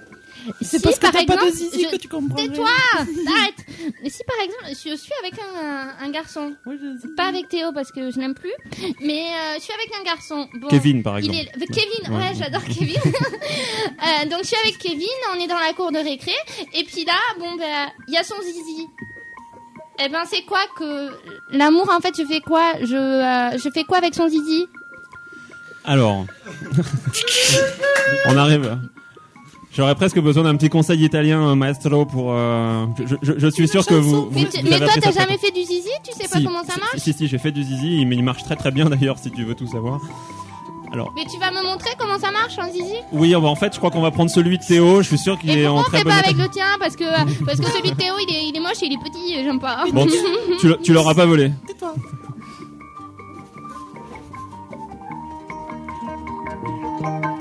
C'est 0.61 0.77
si 0.77 0.79
parce 0.81 0.95
que 0.95 1.01
par 1.01 1.11
t'as 1.11 1.25
pas 1.25 1.35
de 1.37 1.47
exemple, 1.47 1.71
zizi 1.71 1.83
je- 1.83 1.89
que 1.89 1.95
tu 1.97 2.07
comprends 2.07 2.35
Tais-toi 2.35 2.69
Arrête 2.99 3.65
Mais 4.03 4.09
si 4.09 4.23
par 4.23 4.37
exemple 4.43 4.63
je 4.69 4.95
suis 4.95 5.11
avec 5.21 5.33
un, 5.39 6.05
un 6.05 6.09
garçon 6.09 6.55
je- 6.65 7.15
pas 7.15 7.25
avec 7.25 7.49
Théo 7.49 7.71
parce 7.73 7.91
que 7.91 8.11
je 8.11 8.19
l'aime 8.19 8.33
plus 8.35 8.53
mais 9.01 9.25
euh, 9.27 9.55
je 9.57 9.61
suis 9.63 9.73
avec 9.73 9.91
un 9.99 10.03
garçon 10.03 10.47
bon, 10.55 10.67
Kevin, 10.69 11.03
par 11.03 11.19
Il 11.19 11.25
exemple. 11.29 11.63
est... 11.63 11.67
Kevin, 11.67 12.13
Ouais. 12.15 12.23
ouais, 12.29 12.33
j'adore 12.37 12.63
Kevin. 12.63 12.97
Euh, 13.97 14.29
donc 14.29 14.39
je 14.43 14.47
suis 14.47 14.57
avec 14.63 14.77
Kevin, 14.77 15.07
on 15.35 15.39
est 15.39 15.47
dans 15.47 15.57
la 15.57 15.73
cour 15.73 15.91
de 15.91 15.97
récré, 15.97 16.31
et 16.73 16.83
puis 16.83 17.03
là, 17.03 17.13
bon 17.39 17.55
ben, 17.55 17.87
il 18.07 18.13
y 18.13 18.17
a 18.17 18.23
son 18.23 18.35
zizi. 18.43 18.87
Eh 19.99 20.09
ben 20.09 20.23
c'est 20.29 20.43
quoi 20.43 20.59
que 20.77 21.09
l'amour 21.51 21.89
en 21.91 21.99
fait, 21.99 22.13
je 22.17 22.23
fais 22.25 22.39
quoi? 22.41 22.73
Je 22.81 22.95
euh, 22.95 23.57
je 23.57 23.69
fais 23.73 23.83
quoi 23.83 23.97
avec 23.97 24.13
son 24.13 24.27
zizi? 24.27 24.67
Alors, 25.83 26.25
on 28.27 28.37
arrive. 28.37 28.77
J'aurais 29.77 29.93
presque 29.93 30.19
besoin 30.19 30.41
d'un 30.41 30.55
petit 30.55 30.69
conseil 30.69 31.03
italien, 31.03 31.49
euh, 31.49 31.53
maestro, 31.55 32.03
pour. 32.03 32.31
Euh, 32.31 32.87
je, 33.21 33.47
suis 33.51 33.67
sûr 33.67 33.85
que 33.85 33.93
vous, 33.93 34.27
mais 34.33 34.45
toi, 34.45 34.87
t'as 34.99 35.11
jamais 35.11 35.37
fait 35.37 35.51
du 35.51 35.61
zizi? 35.61 35.91
Tu 36.03 36.13
sais 36.19 36.27
pas 36.27 36.41
comment 36.43 36.63
ça 36.63 36.79
marche? 36.79 36.95
Si, 36.95 37.13
si, 37.13 37.13
si 37.13 37.27
j'ai 37.27 37.37
fait 37.37 37.51
du 37.51 37.61
zizi, 37.61 38.03
mais 38.07 38.15
il 38.15 38.23
marche 38.23 38.43
très 38.43 38.55
très 38.55 38.71
bien 38.71 38.85
d'ailleurs, 38.89 39.19
si 39.19 39.29
tu 39.29 39.43
veux 39.43 39.53
tout 39.53 39.67
savoir. 39.67 40.01
Alors. 40.91 41.13
Mais 41.15 41.25
tu 41.31 41.39
vas 41.39 41.51
me 41.51 41.63
montrer 41.63 41.91
comment 41.99 42.17
ça 42.17 42.31
marche 42.31 42.57
un 42.57 42.71
zizi? 42.71 42.95
Oui, 43.11 43.35
en 43.35 43.55
fait, 43.55 43.71
je 43.71 43.77
crois 43.77 43.91
qu'on 43.91 44.01
va 44.01 44.09
prendre 44.09 44.31
celui 44.31 44.57
de 44.57 44.63
Théo. 44.63 45.03
Je 45.03 45.09
suis 45.09 45.19
sûr 45.19 45.37
qu'il 45.37 45.55
est 45.55 45.67
en 45.67 45.83
très 45.83 45.97
on 45.97 45.99
fait 45.99 46.05
pas 46.05 46.15
avec 46.25 46.37
le 46.37 46.47
tien? 46.49 46.65
Parce 46.79 46.95
que 46.95 47.03
euh, 47.03 47.31
parce 47.45 47.59
que 47.59 47.67
celui 47.67 47.91
de 47.91 47.97
Théo, 47.97 48.15
il 48.27 48.35
est, 48.35 48.47
il 48.49 48.57
est 48.57 48.59
moche 48.59 48.81
il 48.81 48.93
est 48.93 48.97
petit, 48.97 49.43
j'aime 49.43 49.59
pas. 49.59 49.85
Bon, 49.93 50.07
tu, 50.59 50.73
tu 50.81 50.91
l'auras 50.91 51.13
pas 51.13 51.27
volé. 51.27 51.51
Tais-toi. 51.67 51.93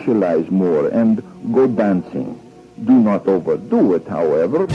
socialize 0.00 0.50
more 0.50 0.88
and 0.88 1.22
go 1.52 1.66
dancing. 1.66 2.40
Do 2.84 2.92
not 2.92 3.26
overdo 3.26 3.94
it, 3.94 4.06
however. 4.08 4.66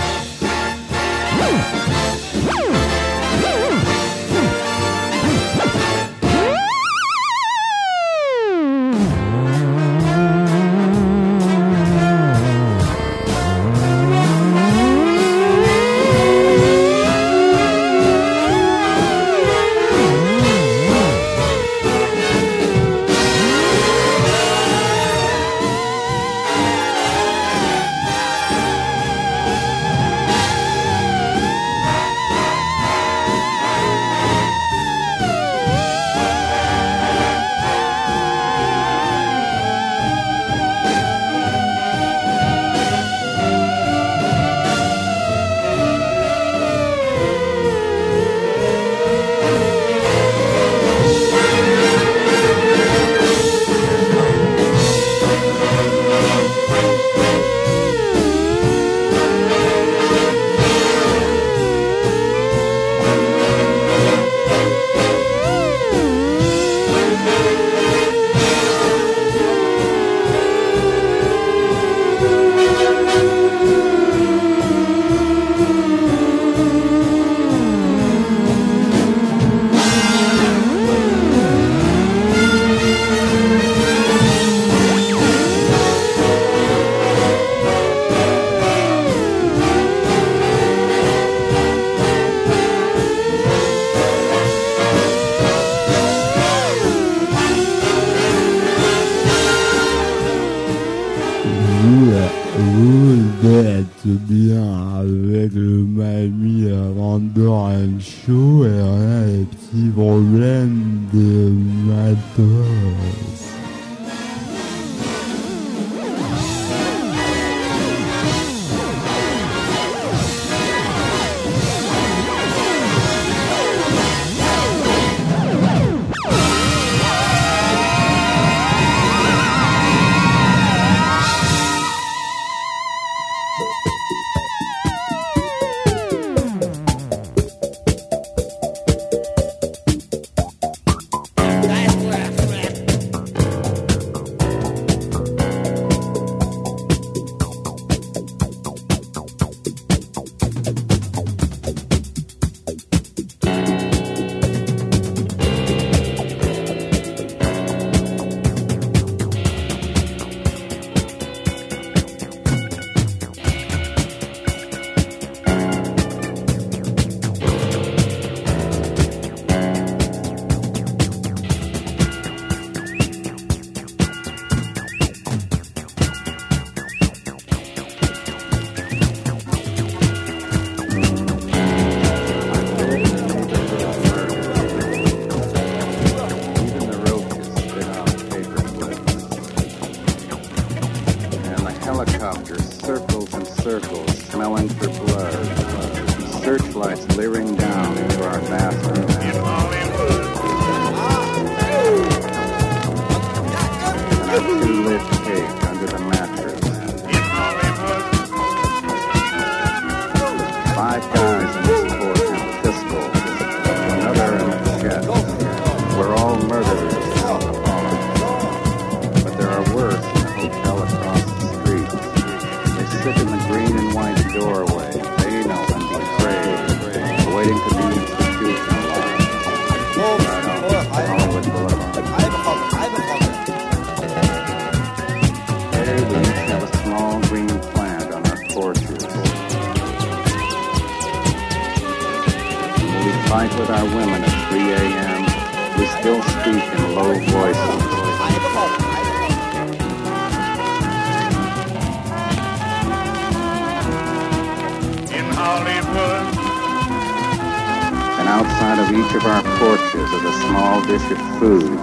outside 258.35 258.79
of 258.79 258.89
each 258.91 259.15
of 259.15 259.25
our 259.25 259.41
porches 259.57 260.11
is 260.11 260.23
a 260.25 260.33
small 260.41 260.81
dish 260.81 261.09
of 261.09 261.39
food 261.39 261.79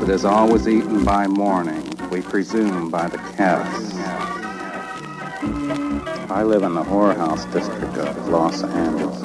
that 0.00 0.08
is 0.08 0.24
always 0.24 0.68
eaten 0.68 1.04
by 1.04 1.26
morning, 1.26 1.82
we 2.08 2.22
presume 2.22 2.88
by 2.88 3.08
the 3.08 3.18
cats. 3.36 3.96
I 6.30 6.44
live 6.44 6.62
in 6.62 6.74
the 6.74 6.84
whorehouse 6.84 7.52
district 7.52 7.96
of 7.96 8.28
Los 8.28 8.62
Angeles 8.62 9.18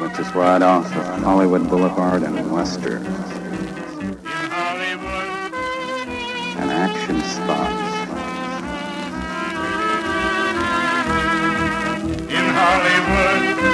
which 0.00 0.18
is 0.18 0.34
right 0.34 0.62
off 0.62 0.86
of 0.86 1.22
Hollywood 1.22 1.68
Boulevard 1.68 2.22
and 2.22 2.50
Western. 2.50 3.06
An 6.56 6.70
action 6.70 7.20
spot. 7.20 7.92
Hollywood. 12.54 13.71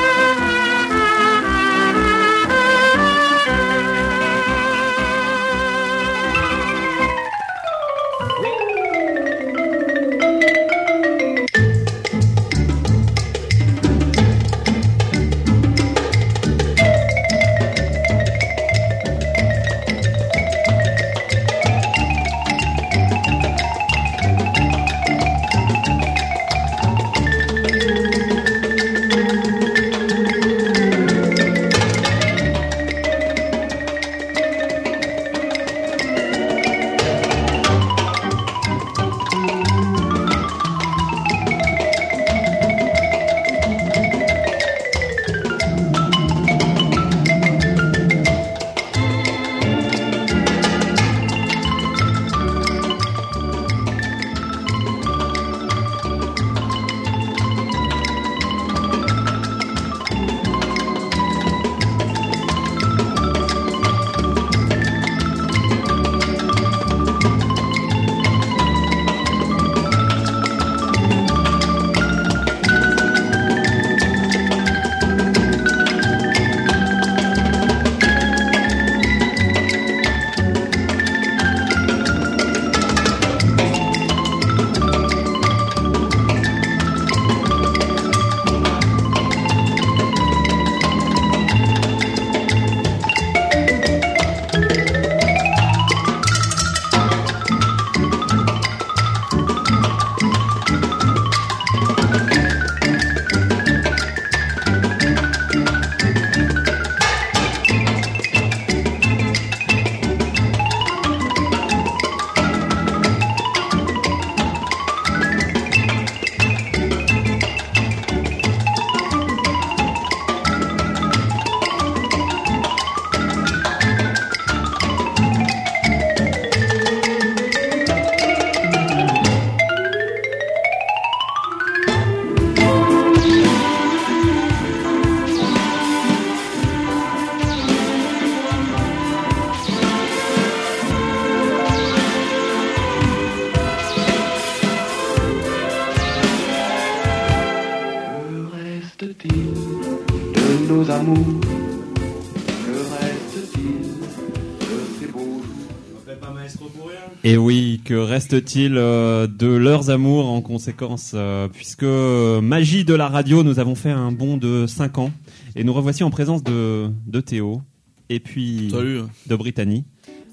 Que 157.89 157.95
reste-t-il 157.95 158.77
euh, 158.77 159.27
de 159.27 159.47
leurs 159.47 159.89
amours 159.89 160.27
en 160.29 160.43
conséquence 160.43 161.13
euh, 161.15 161.49
Puisque 161.49 161.85
euh, 161.85 162.43
Magie 162.43 162.85
de 162.85 162.93
la 162.93 163.09
radio, 163.09 163.43
nous 163.43 163.59
avons 163.61 163.75
fait 163.75 163.89
un 163.91 164.13
bond 164.13 164.37
de 164.37 164.67
5 164.67 164.99
ans. 164.99 165.11
Et 165.57 165.65
nous 165.65 165.73
revoici 165.73 166.05
en 166.05 166.11
présence 166.11 166.45
de, 166.45 166.91
de 167.07 167.21
Théo 167.23 167.63
et 168.11 168.21
puis 168.21 168.69
Salut. 168.71 169.01
de 169.27 169.37
Brittany. 169.37 169.85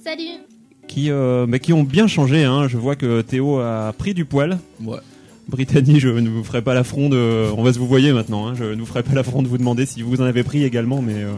Salut. 0.03 0.41
Qui, 0.89 1.10
euh, 1.10 1.45
mais 1.47 1.62
qui 1.62 1.72
ont 1.72 1.84
bien 1.84 2.08
changé. 2.08 2.43
Hein. 2.43 2.68
Je 2.68 2.76
vois 2.76 2.97
que 2.97 3.22
Théo 3.22 3.60
a 3.60 3.93
pris 3.97 4.14
du 4.14 4.26
poil. 4.26 4.60
Ouais. 4.84 4.97
Brittany, 5.47 6.01
je 6.01 6.10
ne 6.10 6.28
vous 6.28 6.43
ferai 6.43 6.62
pas 6.62 6.74
l'affront 6.74 7.08
de. 7.08 7.45
On 7.56 7.64
va 7.64 7.72
se 7.72 7.80
vous 7.80 7.88
voyer 7.88 8.12
maintenant. 8.12 8.47
Hein. 8.47 8.56
Je 8.56 8.66
ne 8.66 8.80
vous 8.82 8.86
ferai 8.86 9.01
pas 9.01 9.14
l'affront 9.14 9.41
de 9.41 9.47
vous 9.47 9.58
demander 9.58 9.86
si 9.86 10.01
vous 10.01 10.20
en 10.20 10.26
avez 10.26 10.43
pris 10.43 10.66
également, 10.66 11.01
mais. 11.01 11.24
euh. 11.24 11.32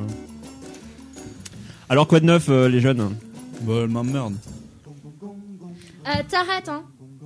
Alors 1.89 2.07
quoi 2.07 2.19
de 2.19 2.25
neuf, 2.25 2.47
euh, 2.49 2.67
les 2.67 2.79
jeunes? 2.81 3.07
Bah, 3.61 3.73
elle 3.83 3.89
m'emmerde. 3.89 4.33
Euh, 6.07 6.23
T'arrêtes, 6.29 6.69
hein. 6.69 6.83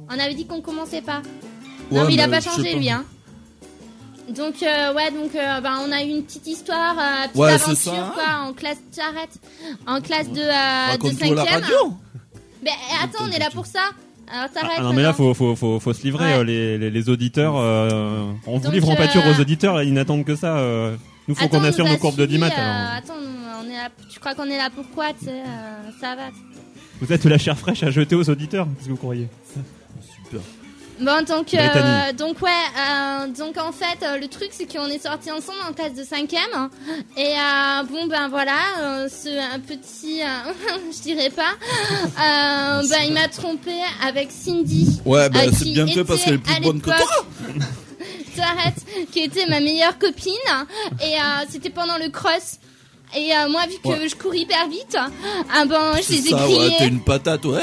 On 0.10 0.20
avait 0.20 0.34
dit 0.34 0.46
qu'on 0.46 0.62
commençait 0.62 1.02
pas. 1.02 1.22
Ouais, 1.92 2.00
non, 2.00 2.06
mais 2.08 2.14
il 2.14 2.22
a 2.22 2.28
pas 2.28 2.42
changé, 2.42 2.76
lui, 2.76 2.90
hein. 2.90 3.04
Donc, 4.30 4.64
euh, 4.64 4.94
ouais, 4.94 5.12
donc, 5.12 5.36
euh, 5.36 5.62
bah, 5.62 5.74
on 5.86 5.92
a 5.92 6.04
eu 6.04 6.08
une 6.08 6.24
petite 6.24 6.48
histoire, 6.48 6.96
euh, 6.98 7.24
petite 7.28 7.36
Ouais, 7.38 7.52
aventure, 7.54 7.76
ça, 7.78 7.92
hein. 7.92 8.12
quoi, 8.14 8.48
en 8.48 8.54
classe, 8.54 8.78
t'arrêtes. 8.96 9.40
En 9.88 10.00
classe 10.02 10.30
de, 10.30 10.40
euh, 10.40 10.44
de 10.44 10.92
Raconte-nous 10.92 11.34
la 11.34 11.44
cinquième. 11.44 11.62
radio. 11.64 11.94
Mais 12.64 12.72
attends, 13.04 13.26
on 13.28 13.32
est 13.32 13.40
là 13.40 13.50
pour 13.54 13.66
ça. 13.66 13.82
Alors, 14.34 14.50
t'arrêtes. 14.52 14.72
Ah 14.78 14.84
non 14.84 14.94
mais 14.94 15.02
là 15.02 15.12
faut 15.12 15.34
faut 15.34 15.58
faut, 15.58 15.80
faut 15.82 15.92
se 15.94 16.04
livrer 16.04 16.38
Ouais. 16.38 16.44
les, 16.46 16.78
les, 16.78 16.90
les 16.90 17.10
auditeurs 17.10 17.54
on 17.56 18.58
vous 18.60 18.72
livre 18.72 18.90
en 18.90 18.96
pâture 18.96 19.22
aux 19.28 19.42
auditeurs 19.42 19.82
ils 19.84 19.92
n'attendent 19.94 20.24
que 20.24 20.38
ça 20.38 20.56
nous 21.28 21.36
faut 21.36 21.50
qu'on 21.50 21.60
on 21.60 21.64
assure 21.66 21.86
nos 21.86 21.98
courbes 21.98 22.16
de 22.16 22.22
suivis, 22.26 22.36
10 22.36 22.40
maths 22.40 22.54
euh, 22.58 22.62
alors. 22.62 22.92
attends, 22.96 23.14
on 23.62 23.70
est 23.70 23.74
là, 23.74 23.90
tu 24.10 24.20
crois 24.22 24.34
qu'on 24.34 24.46
est 24.46 24.58
là 24.58 24.70
pour 24.74 24.90
quoi, 24.92 25.08
ça 25.20 26.16
va. 26.16 26.30
Vous 27.02 27.12
êtes 27.12 27.26
la 27.26 27.38
chair 27.38 27.58
fraîche 27.58 27.84
à 27.84 27.92
jeter 27.92 28.16
aux 28.16 28.30
auditeurs 28.30 28.68
qu'est-ce 28.78 28.86
que 28.86 28.92
vous 28.92 28.98
croyez 28.98 29.28
Super 30.24 30.42
Bon, 31.00 31.24
donc, 31.28 31.52
euh, 31.56 32.14
donc 32.14 32.40
ouais, 32.44 32.52
euh, 32.78 33.28
donc 33.30 33.58
en 33.58 33.72
fait, 33.72 34.06
euh, 34.06 34.20
le 34.20 34.28
truc 34.28 34.50
c'est 34.52 34.72
qu'on 34.72 34.86
est 34.86 35.00
sortis 35.02 35.32
ensemble 35.32 35.58
en 35.68 35.74
classe 35.74 35.96
de 35.96 36.04
5 36.04 36.32
et 36.32 36.38
euh, 36.38 37.84
bon 37.90 38.06
ben 38.06 38.28
voilà, 38.30 38.60
euh, 38.80 39.08
ce 39.10 39.30
un 39.56 39.60
petit, 39.60 40.22
euh, 40.22 40.26
je 40.96 41.02
dirais 41.02 41.32
pas, 41.32 41.54
euh, 42.04 42.88
ben 42.88 43.00
il 43.08 43.14
m'a 43.14 43.28
trompé 43.30 43.74
avec 44.08 44.30
Cindy. 44.30 45.02
Ouais, 45.04 45.28
bah, 45.30 45.40
euh, 45.44 45.50
c'est 45.52 45.64
qui 45.64 45.74
bien 45.74 45.88
fait 45.88 46.04
parce 46.04 46.22
était 46.22 46.26
qu'elle 46.26 46.36
est 46.36 46.38
plus 46.38 46.62
bonne 46.62 46.82
que 46.82 46.92
toi. 46.92 47.26
T'arrêtes, 48.36 48.86
qui 49.12 49.22
était 49.22 49.48
ma 49.48 49.60
meilleure 49.60 49.98
copine 49.98 50.34
et 51.02 51.16
euh, 51.16 51.46
c'était 51.50 51.72
pendant 51.72 51.98
le 51.98 52.10
cross. 52.10 52.60
Et 53.18 53.32
euh, 53.34 53.50
moi, 53.50 53.62
vu 53.68 53.76
que 53.84 53.88
Ouais. 53.90 54.08
je 54.10 54.16
cours 54.16 54.34
hyper 54.36 54.68
vite, 54.70 54.96
ah 54.98 55.66
ben 55.66 55.94
je 55.98 56.02
C'est 56.04 56.14
les 56.14 56.28
ai 56.28 56.30
ça, 56.32 56.38
grillés. 56.38 56.60
ouais, 56.60 56.76
t'es 56.78 56.88
une 56.88 57.02
patate, 57.02 57.46
ouais. 57.46 57.60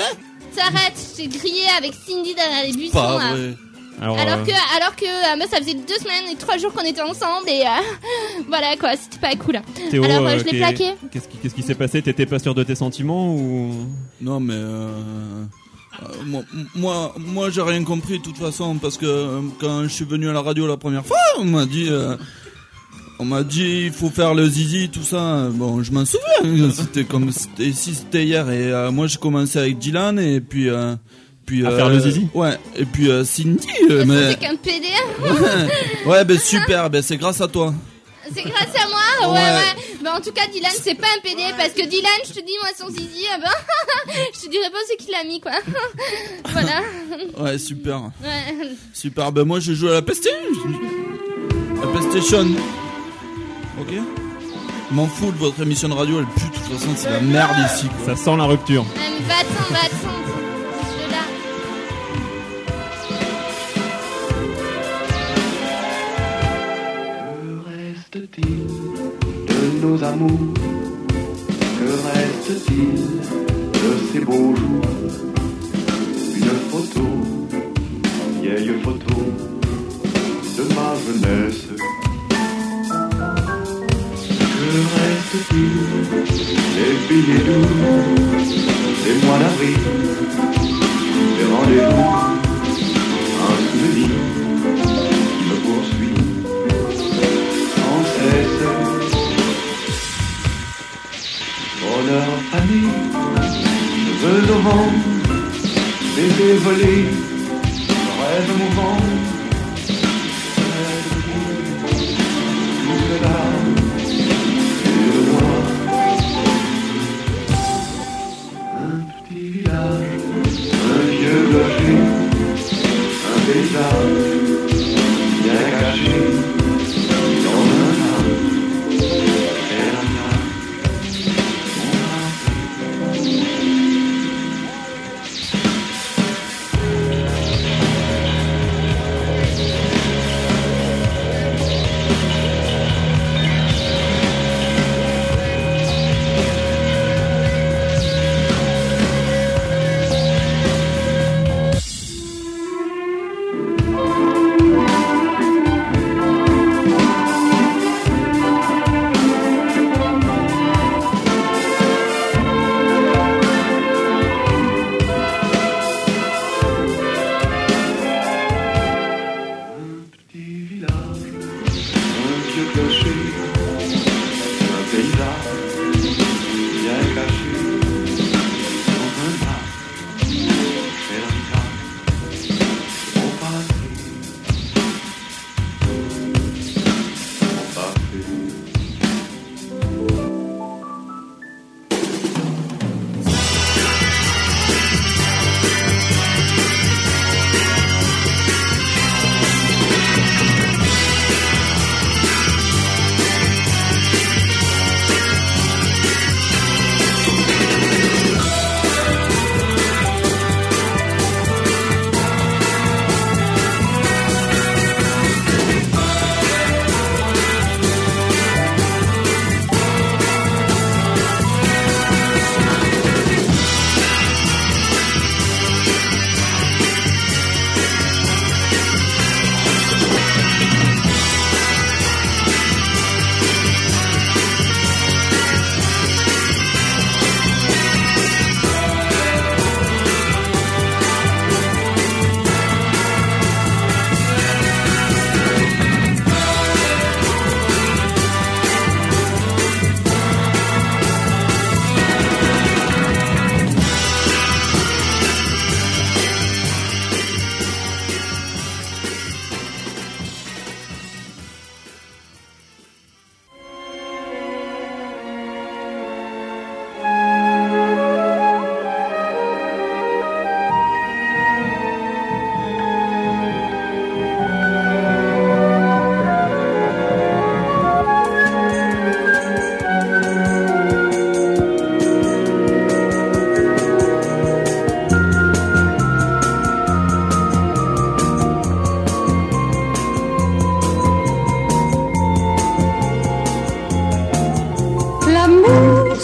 T'arrêtes, 0.55 1.15
j'ai 1.17 1.29
grillé 1.29 1.63
avec 1.77 1.93
Cindy 1.95 2.35
derrière 2.35 2.65
les 2.67 2.73
buissons. 2.77 2.93
Pas 2.93 3.19
là. 3.19 3.35
vrai. 3.35 3.57
alors, 4.03 4.19
Alors 4.19 4.39
euh, 4.41 4.45
que, 4.45 4.77
alors 4.77 4.97
que, 4.97 5.05
euh, 5.05 5.37
moi, 5.37 5.47
ça 5.51 5.59
faisait 5.59 5.75
deux 5.75 5.97
semaines 5.99 6.25
et 6.33 6.37
trois 6.37 6.57
jours 6.59 6.73
qu'on 6.73 6.85
était 6.85 7.01
ensemble 7.03 7.49
et 7.49 7.63
euh, 7.63 8.43
voilà 8.49 8.77
quoi, 8.77 8.91
c'était 8.97 9.19
pas 9.21 9.35
cool. 9.37 9.61
Théo, 9.91 10.05
alors 10.05 10.29
je 10.39 10.45
l'ai 10.45 10.59
plaqué. 10.59 10.95
qu'est-ce 11.13 11.55
qui 11.55 11.63
s'est 11.63 11.75
passé? 11.75 12.03
T'étais 12.03 12.27
pas 12.27 12.39
sûr 12.39 12.55
de 12.55 12.63
tes 12.65 12.75
sentiments 12.75 13.35
ou? 13.35 13.73
Non, 14.21 14.41
mais 14.41 14.55
euh, 14.55 14.91
euh, 16.03 16.07
moi, 16.27 16.43
moi, 16.75 17.15
moi, 17.19 17.51
j'ai 17.51 17.63
rien 17.63 17.83
compris 17.85 18.19
de 18.19 18.23
toute 18.25 18.39
façon 18.39 18.77
parce 18.79 18.97
que 18.99 19.07
euh, 19.07 19.41
quand 19.61 19.85
je 19.85 19.89
suis 19.89 20.05
venu 20.05 20.29
à 20.29 20.33
la 20.33 20.43
radio 20.43 20.67
la 20.67 20.77
première 20.77 21.07
fois, 21.07 21.17
on 21.39 21.45
m'a 21.45 21.67
dit, 21.67 21.87
euh, 21.89 22.17
on 23.21 23.25
m'a 23.25 23.43
dit, 23.43 23.85
il 23.87 23.93
faut 23.93 24.11
faire 24.11 24.35
le 24.35 24.47
zizi, 24.49 24.89
tout 24.91 25.03
ça. 25.03 25.49
Bon, 25.53 25.83
je 25.83 25.91
m'en 25.93 26.05
souviens. 26.05 26.71
C'était 26.77 27.05
comme 27.05 27.31
c'était 27.33 27.73
si 27.73 27.95
c'était 27.95 28.25
hier 28.25 28.49
et 28.51 28.73
euh, 28.73 28.91
moi 28.93 29.07
j'ai 29.07 29.19
commencé 29.19 29.59
avec 29.59 29.79
Dylan 29.79 30.19
et 30.19 30.41
puis. 30.41 30.69
euh, 30.69 30.95
puis, 31.47 31.66
À 31.66 31.71
faire 31.71 31.89
le 31.89 31.99
zizi 31.99 32.29
Ouais, 32.35 32.59
et 32.77 32.85
puis 32.85 33.11
euh, 33.11 33.25
Cindy, 33.25 33.66
euh, 33.91 34.01
C'est 34.01 34.05
mais... 34.07 34.35
qu'un 34.37 34.55
PD. 34.57 34.87
ouais, 36.07 36.23
ben 36.27 36.39
super, 36.39 36.91
ben 36.91 37.01
c'est 37.03 37.16
grâce 37.16 37.41
à 37.41 37.49
toi. 37.49 37.73
C'est 38.35 38.43
grâce 38.43 38.75
à 38.77 38.87
moi, 38.89 39.33
ouais, 39.33 39.39
Ouais. 39.39 39.43
ouais. 39.43 39.83
Mais 40.03 40.11
en 40.11 40.21
tout 40.21 40.33
cas, 40.33 40.43
Dylan, 40.53 40.71
c'est 40.83 40.95
pas 40.95 41.07
un 41.16 41.21
PD 41.23 41.43
parce 41.57 41.71
que 41.71 41.87
Dylan, 41.89 42.11
je 42.27 42.35
te 42.35 42.41
dis, 42.41 42.53
moi, 42.61 42.69
son 42.79 42.91
zizi, 42.91 43.25
ben, 43.41 43.49
je 44.35 44.41
te 44.45 44.51
dirais 44.51 44.69
pas 44.71 44.77
c'est 44.87 44.97
qui 45.03 45.11
l'a 45.11 45.25
mis, 45.25 45.41
quoi. 45.41 45.53
voilà. 46.53 46.83
Ouais, 47.39 47.59
super. 47.59 48.11
Ouais. 48.23 48.69
Super, 48.93 49.33
ben 49.33 49.45
moi 49.45 49.59
je 49.61 49.73
joue 49.73 49.89
à 49.89 49.93
la 49.95 50.03
PlayStation. 50.03 50.37
La 51.81 51.87
PlayStation. 51.87 52.47
Ok 53.81 53.95
M'en 54.91 55.07
fous 55.07 55.31
de 55.33 55.37
votre 55.37 55.61
émission 55.62 55.89
de 55.89 55.95
radio, 55.95 56.20
elle 56.20 56.26
pue, 56.26 56.49
de 56.49 56.55
toute 56.55 56.79
façon 56.79 56.91
c'est 56.97 57.11
la 57.11 57.20
merde 57.20 57.57
ici. 57.66 57.87
ça 58.07 58.16
sent 58.16 58.37
la 58.37 58.45
rupture 58.45 58.85
Euh, 58.97 59.01
Va-t'en, 59.29 59.74
va-t'en. 59.74 60.14
Je 60.97 61.11
là. 61.12 61.24
Que 67.43 67.68
reste-t-il 67.68 68.66
de 69.47 69.87
nos 69.87 70.05
amours? 70.05 70.55
Que 71.79 71.91
reste-t-il 72.18 72.95
de 73.72 74.12
ces 74.12 74.20
beaux 74.20 74.55
jours? 74.57 74.83
Une 76.37 76.70
photo, 76.70 77.07
vieille 78.43 78.72
photo 78.83 79.16
de 80.57 80.62
ma 80.74 80.95
jeunesse. 81.05 81.68
Que 84.79 84.85
reste-t-il 84.85 85.74
des 86.76 86.95
billets 87.09 87.45
doux, 87.49 87.72
des 89.05 89.16
mois 89.26 89.39
d'avril, 89.41 89.83
des 91.37 91.49
rendez-vous, 91.53 92.12
un 93.43 93.59
souvenir 93.66 94.14
qui 95.35 95.43
me 95.49 95.57
poursuit 95.66 96.20
sans 97.74 98.03
cesse. 98.14 98.62
Bonheur 101.83 102.33
fané, 102.53 102.83
cheveux 104.20 104.45
au 104.55 104.61
vent, 104.61 104.91
baiser 106.14 106.55
volé, 106.59 106.97
rêve 108.20 108.51
mouvant. 108.59 109.08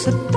Se 0.05 0.34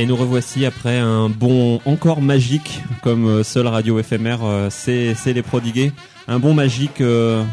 Et 0.00 0.06
nous 0.06 0.16
revoici 0.16 0.64
après 0.64 0.96
un 0.98 1.28
bon 1.28 1.78
encore 1.84 2.22
magique, 2.22 2.80
comme 3.02 3.26
euh, 3.28 3.42
seule 3.44 3.66
radio 3.66 3.98
éphémère 3.98 4.38
euh, 4.44 4.70
sait 4.70 5.14
les 5.26 5.42
prodiguer. 5.42 5.92
Un 6.26 6.38
bon 6.38 6.54
magique 6.54 7.02
euh, 7.02 7.44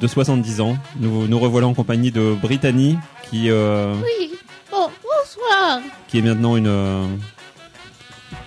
de 0.00 0.06
70 0.06 0.60
ans. 0.60 0.76
Nous, 1.00 1.26
nous 1.26 1.38
revoilà 1.40 1.66
en 1.66 1.74
compagnie 1.74 2.12
de 2.12 2.36
Brittany, 2.40 2.96
qui, 3.28 3.50
euh, 3.50 3.94
Oui, 4.00 4.30
bon, 4.70 4.86
bonsoir. 5.02 5.80
qui 6.06 6.18
est 6.18 6.22
maintenant 6.22 6.56
une, 6.56 6.68
euh, 6.68 7.02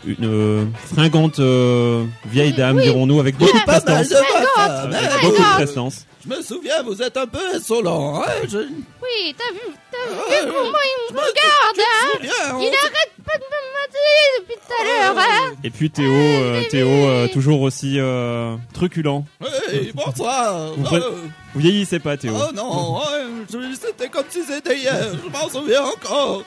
une 0.06 0.16
euh, 0.24 0.66
fringante 0.94 1.40
euh, 1.40 2.06
vieille 2.26 2.54
dame, 2.54 2.78
Oui. 2.78 2.84
dirons-nous, 2.84 3.20
avec 3.20 3.38
beaucoup 3.38 3.52
de 3.58 3.64
prestance. 3.66 4.14
Avec 4.58 5.22
beaucoup 5.24 5.42
de 5.42 5.56
prestance. 5.56 6.06
Je 6.24 6.30
me 6.30 6.42
souviens, 6.42 6.84
vous 6.84 7.02
êtes 7.02 7.18
un 7.18 7.26
peu 7.26 7.40
insolent. 7.56 8.22
Hein 8.22 8.28
je... 8.48 8.58
Oui, 8.60 9.36
t'as 9.38 9.52
vu, 9.54 9.76
t'as 9.92 10.46
vu 10.46 10.52
comment 10.52 10.78
il 11.10 11.14
me 11.16 11.20
regarde, 11.20 11.76
je 11.76 11.82
me 11.82 12.30
hein 12.30 12.34
souviens, 12.52 12.60
Il 12.60 12.76
arrête 12.76 13.12
pas 13.26 13.38
de 13.38 13.44
me 13.44 13.60
mater 13.74 14.40
depuis 14.40 14.56
tout 14.56 14.74
à 14.80 14.84
l'heure, 14.84 15.18
hein 15.18 15.56
Et 15.64 15.70
puis 15.72 15.90
Théo, 15.90 16.12
euh, 16.14 16.64
Théo 16.70 16.88
euh, 16.90 17.28
toujours 17.28 17.62
aussi 17.62 18.00
euh, 18.00 18.56
truculent. 18.74 19.26
Hey, 19.72 19.92
bonsoir. 19.94 20.74
Vous, 20.74 20.84
pre- 20.84 21.12
vous 21.56 21.60
vieillissez 21.60 22.00
pas, 22.00 22.18
Théo. 22.18 22.34
Oh 22.38 22.52
non, 22.54 23.00
ouais, 23.00 23.66
c'était 23.80 24.10
comme 24.10 24.26
si 24.30 24.44
c'était 24.44 24.78
hier, 24.78 24.96
je 25.24 25.30
m'en 25.30 25.50
souviens 25.50 25.84
encore. 25.84 26.44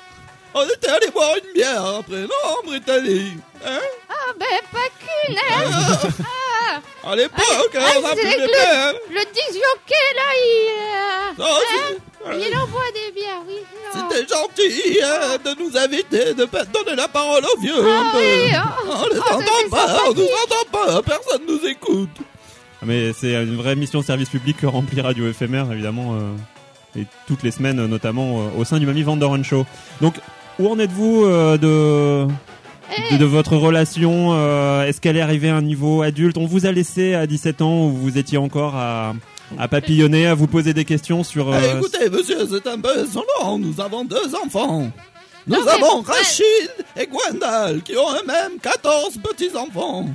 On 0.56 0.64
était 0.64 0.88
allé 0.88 1.08
boire 1.12 1.30
une 1.44 1.52
bière 1.52 1.84
après, 1.98 2.20
non, 2.22 2.62
Brittany 2.64 3.32
Hein? 3.66 3.80
Ah, 4.08 4.32
ben, 4.38 4.46
pas 4.72 4.88
qu'une, 5.00 5.36
hein? 5.36 6.10
Ah 7.04 7.10
À 7.10 7.16
l'époque, 7.16 7.42
Ah, 7.74 7.78
hein, 7.80 7.92
on 8.02 8.06
a 8.06 8.14
pu 8.14 8.20
avec 8.20 8.36
les 8.38 8.46
le, 8.46 8.48
faire. 8.52 8.92
le 9.10 9.20
disjockey, 9.32 10.06
là, 10.14 10.30
il... 10.36 10.70
euh, 10.70 11.42
Non, 11.42 11.46
hein, 12.26 12.38
il 12.38 12.56
envoie 12.56 12.82
des 12.94 13.12
bières, 13.12 13.42
oui. 13.48 13.56
C'était 13.92 14.26
gentil 14.32 15.00
hein, 15.02 15.36
de 15.44 15.62
nous 15.62 15.76
inviter, 15.76 16.34
de 16.34 16.44
pas 16.44 16.64
donner 16.64 16.94
la 16.96 17.08
parole 17.08 17.44
aux 17.44 17.60
vieux. 17.60 17.74
Ah 17.78 18.10
peu. 18.12 18.18
oui, 18.18 18.52
oh, 18.54 18.90
on 18.90 19.08
les 19.14 19.18
oh, 19.18 19.32
entend 19.32 19.68
pas, 19.70 20.02
on 20.06 20.12
nous 20.12 20.26
sympathique. 20.26 20.30
entend 20.44 20.70
pas, 20.86 21.02
personne 21.02 21.42
nous 21.48 21.66
écoute. 21.66 22.10
Ah, 22.80 22.84
Mais 22.86 23.12
c'est 23.12 23.32
une 23.32 23.56
vraie 23.56 23.76
mission 23.76 24.00
de 24.00 24.04
service 24.04 24.28
public 24.28 24.58
que 24.60 24.66
remplit 24.66 25.00
Radio 25.00 25.26
Éphémère, 25.28 25.70
évidemment, 25.72 26.14
euh, 26.14 27.00
et 27.00 27.06
toutes 27.26 27.42
les 27.42 27.50
semaines, 27.50 27.80
euh, 27.80 27.86
notamment 27.88 28.40
euh, 28.42 28.58
au 28.60 28.64
sein 28.64 28.78
du 28.78 28.86
Mamie 28.86 29.02
Vandoren 29.02 29.42
Show. 29.44 29.64
Donc, 30.00 30.14
où 30.58 30.68
en 30.68 30.78
êtes-vous 30.78 31.24
euh, 31.24 31.56
de, 31.58 32.32
de, 33.12 33.16
de 33.18 33.24
votre 33.24 33.56
relation 33.56 34.30
euh, 34.32 34.84
Est-ce 34.86 35.00
qu'elle 35.00 35.16
est 35.16 35.20
arrivée 35.22 35.48
à 35.50 35.56
un 35.56 35.62
niveau 35.62 36.02
adulte? 36.02 36.36
On 36.38 36.46
vous 36.46 36.66
a 36.66 36.72
laissé 36.72 37.14
à 37.14 37.26
17 37.26 37.62
ans 37.62 37.86
où 37.86 37.90
vous 37.92 38.18
étiez 38.18 38.38
encore 38.38 38.76
à, 38.76 39.14
à 39.58 39.68
papillonner, 39.68 40.26
à 40.26 40.34
vous 40.34 40.46
poser 40.46 40.74
des 40.74 40.84
questions 40.84 41.24
sur... 41.24 41.52
Eh, 41.54 41.56
euh, 41.56 41.78
écoutez, 41.78 42.08
monsieur, 42.10 42.46
c'est 42.50 42.66
un 42.68 42.78
peu 42.80 42.90
insolent, 42.98 43.58
nous 43.58 43.80
avons 43.80 44.04
deux 44.04 44.34
enfants. 44.44 44.90
Nous 45.46 45.56
Non, 45.56 45.62
mais- 45.64 45.72
avons 45.72 46.00
Rachid 46.02 46.70
et 46.96 47.06
Gwendal 47.06 47.82
qui 47.82 47.96
ont 47.96 48.10
eux-mêmes 48.12 48.58
14 48.62 49.18
petits-enfants. 49.22 50.08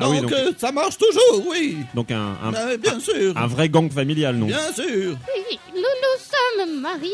Ah 0.00 0.10
oui, 0.10 0.20
donc, 0.22 0.32
euh, 0.32 0.50
ça 0.58 0.72
marche 0.72 0.98
toujours, 0.98 1.46
oui. 1.48 1.76
donc 1.94 2.10
un, 2.10 2.32
un, 2.42 2.50
Mais 2.50 2.76
bien 2.78 2.98
sûr. 2.98 3.32
un 3.36 3.46
vrai 3.46 3.68
gang 3.68 3.88
familial, 3.92 4.34
non? 4.34 4.46
Bien 4.46 4.72
sûr. 4.74 4.84
Oui, 5.16 5.58
nous 5.72 5.80
nous 5.80 6.64
sommes 6.66 6.80
mariés, 6.80 7.10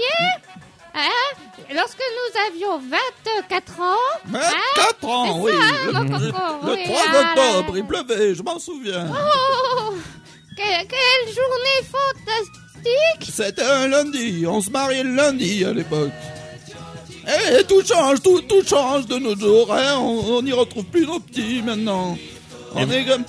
hein, 0.94 1.44
lorsque 1.74 1.98
nous 1.98 2.40
avions 2.52 2.78
24 2.78 3.80
ans. 3.80 3.94
24 4.26 5.04
ans, 5.08 5.34
c'est 5.34 5.40
oui. 5.40 5.52
ça, 5.52 5.86
Le, 5.86 5.92
mon 5.92 6.00
le- 6.02 6.08
coco, 6.32 6.66
le 6.66 6.72
oui, 6.72 6.84
3 6.84 7.02
ah 7.06 7.12
là 7.12 7.20
octobre, 7.52 7.76
il 7.78 7.84
pleuvait, 7.84 8.34
je 8.34 8.42
m'en 8.42 8.58
souviens. 8.58 9.06
Oh, 9.10 9.94
que- 10.56 10.62
quelle 10.86 11.34
journée 11.34 11.80
fantastique 11.90 13.32
C'était 13.32 13.62
un 13.62 13.88
lundi, 13.88 14.44
on 14.46 14.60
se 14.60 14.70
mariait 14.70 15.04
le 15.04 15.14
lundi 15.14 15.64
à 15.64 15.72
l'époque. 15.72 16.10
Eh, 17.26 17.64
tout 17.64 17.84
change, 17.86 18.22
tout, 18.22 18.40
tout 18.42 18.66
change 18.66 19.06
de 19.06 19.16
nos 19.16 19.38
jours, 19.38 19.72
hein? 19.72 19.96
On 19.98 20.38
on 20.38 20.42
n'y 20.42 20.52
retrouve 20.52 20.84
plus 20.84 21.06
nos 21.06 21.20
petits 21.20 21.62
maintenant. 21.62 22.16
On 22.74 22.90
Et- 22.90 22.96
est 22.96 23.04
comme... 23.04 23.24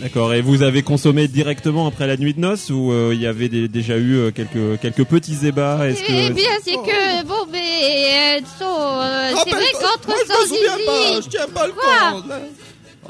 D'accord, 0.00 0.32
et 0.32 0.40
vous 0.40 0.62
avez 0.62 0.82
consommé 0.82 1.28
directement 1.28 1.86
après 1.86 2.06
la 2.06 2.16
nuit 2.16 2.32
de 2.34 2.40
noces 2.40 2.70
ou 2.70 2.90
euh, 2.90 3.10
il 3.12 3.20
y 3.20 3.26
avait 3.26 3.48
des- 3.48 3.68
déjà 3.68 3.96
eu 3.96 4.16
euh, 4.16 4.30
quelques, 4.30 4.80
quelques 4.80 5.04
petits 5.04 5.46
ébats? 5.46 5.86
Est-ce 5.88 6.00
Eh 6.08 6.28
que... 6.28 6.32
bien, 6.32 6.50
c'est 6.64 6.72
que, 6.72 7.24
bon, 7.26 7.46
mais, 7.52 8.38
euh, 8.38 8.40
so, 8.58 8.64
euh, 8.64 9.32
c'est 9.44 9.50
vrai 9.50 9.64
qu'entre 9.72 10.08
moi, 10.08 10.16
je 10.26 10.28
me 10.32 10.34
sans 10.34 10.46
souviens 10.48 10.78
pas, 10.86 11.20
je 11.20 11.28
tiens 11.28 11.46
pas 11.54 11.66
le 11.66 11.72
compte. 11.72 12.32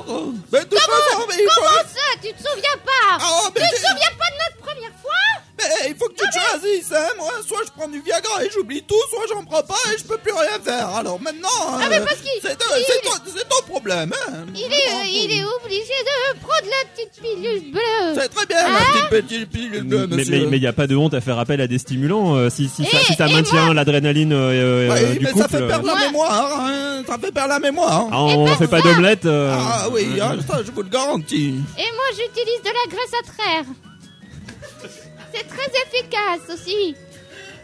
Oh, 0.09 0.32
mais 0.53 0.61
de 0.61 0.64
toute 0.64 0.78
façon, 0.78 1.22
mais 1.28 1.34
faut... 1.45 1.51
Comment 1.61 1.70
ça, 1.86 2.20
tu 2.22 2.32
te 2.32 2.38
souviens 2.38 2.78
pas 2.84 3.18
Ah, 3.20 3.51
mais 3.55 3.61
Tu 3.61 3.68
te 3.70 3.76
souviens 3.76 4.16
pas 4.18 4.30
de 4.30 4.38
notre 4.38 4.66
première 4.66 4.97
fois 5.01 5.43
Mais 5.61 5.90
il 5.90 5.96
faut 5.96 6.06
que 6.08 6.14
tu 6.14 6.26
choisisses, 6.32 6.92
hein. 6.92 7.08
Moi, 7.18 7.30
soit 7.46 7.61
je 7.66 7.70
prends 7.76 7.88
du 7.88 8.00
Viagra 8.00 8.44
et 8.44 8.50
j'oublie 8.50 8.82
tout, 8.82 8.94
soit 9.11 9.24
j'en 9.28 9.44
prends 9.44 9.62
pas 9.62 9.74
et 9.94 9.98
je 9.98 10.04
peux 10.04 10.16
plus 10.18 10.32
rien 10.32 10.58
faire. 10.64 10.88
Alors 10.88 11.20
maintenant, 11.20 11.48
Ah, 11.68 11.86
mais 11.90 11.96
euh, 11.98 12.04
parce 12.04 12.16
qu'il- 12.20 12.40
c'est 12.42 12.56
ton, 12.56 12.64
il- 12.76 12.84
c'est 12.86 13.00
ton- 13.02 13.32
c'est 13.36 13.48
ton 13.48 13.62
problème, 13.70 14.12
hein. 14.14 14.32
il 14.54 14.61
est, 14.72 15.24
il 15.24 15.32
est 15.38 15.44
obligé 15.44 15.82
de 15.82 16.38
prendre 16.40 16.64
la 16.64 16.88
petite 16.94 17.20
pilule 17.22 17.72
bleue. 17.72 18.14
C'est 18.20 18.28
très 18.28 18.46
bien, 18.46 18.68
ma 18.68 18.78
Hein 18.78 18.82
petite 19.11 19.26
petite 19.28 19.50
pilule 19.50 19.82
bleue, 19.84 20.06
Mais 20.08 20.16
monsieur. 20.16 20.48
il 20.52 20.61
n'y 20.61 20.66
a 20.66 20.72
pas 20.72 20.86
de 20.86 20.96
honte 20.96 21.14
à 21.14 21.20
faire 21.20 21.38
appel 21.38 21.61
à 21.61 21.66
des 21.66 21.78
stimulants 21.78 22.36
euh, 22.36 22.48
si, 22.50 22.68
si 22.68 22.84
ça, 22.84 22.98
Et- 23.00 23.04
si 23.04 23.14
ça 23.14 23.28
et 23.28 23.32
maintient 23.32 23.74
l'adrénaline 23.74 24.32
euh, 24.32 24.88
euh, 24.88 24.94
Oui, 25.12 25.18
du 25.18 25.24
mais 25.24 25.30
couple. 25.32 25.42
ça 25.42 25.48
fait 25.48 25.66
perdre 25.66 25.86
la 25.86 25.94
Moi- 25.94 26.06
mémoire, 26.06 26.61
hein. 26.61 27.02
Ça 27.06 27.18
fait 27.18 27.32
perdre 27.32 27.48
la 27.48 27.58
mémoire. 27.58 28.06
Ah, 28.12 28.22
on 28.24 28.46
fait 28.56 28.68
pas 28.68 28.80
d'omelette. 28.80 29.26
euh, 29.26 29.54
Ah 29.58 29.88
oui, 29.90 30.06
hein, 30.20 30.36
ça 30.48 30.61
je 30.64 30.70
vous 30.70 30.82
le 30.82 30.88
garantis. 30.88 31.54
Et 31.78 31.82
moi, 31.82 32.04
j'utilise 32.12 32.61
de 32.62 32.66
la 32.68 32.90
graisse 32.90 33.14
à 33.20 33.32
traire. 33.32 33.64
C'est 35.33 35.47
très 35.49 35.70
efficace 35.87 36.41
aussi. 36.53 36.95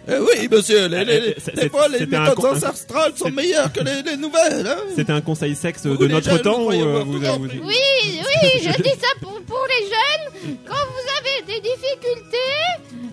Eh 0.08 0.18
oui, 0.18 0.48
monsieur, 0.48 0.86
les, 0.86 1.04
les- 1.04 1.34
Eh, 1.36 1.36
eh, 1.52 1.60
des 1.62 1.68
fois, 1.68 1.88
les 1.88 2.06
méthodes 2.06 2.44
ancestrales 2.44 3.12
sont 3.16 3.28
meilleures 3.30 3.72
que 3.72 3.80
les, 3.80 4.02
les 4.02 4.16
nouvelles. 4.16 4.64
Hein 4.66 4.76
C'était 4.94 5.12
un 5.12 5.20
conseil 5.20 5.56
sexe 5.56 5.84
Vous, 5.84 5.96
de 5.96 6.06
notre 6.06 6.30
jeunes, 6.30 6.42
temps 6.42 6.58
vous 6.58 6.60
ou 6.60 6.64
croyez 6.66 6.82
euh, 6.82 7.02
vous, 7.04 7.18
Oui, 7.18 7.58
oui, 7.64 8.50
je 8.62 8.82
dis 8.82 8.90
ça 9.00 9.08
pour, 9.20 9.32
pour 9.42 9.66
les 9.68 9.84
jeunes. 9.86 10.56
Quand 10.64 10.74
vous 10.74 11.06
avez 11.18 11.42
des 11.54 11.60
difficultés 11.60 12.36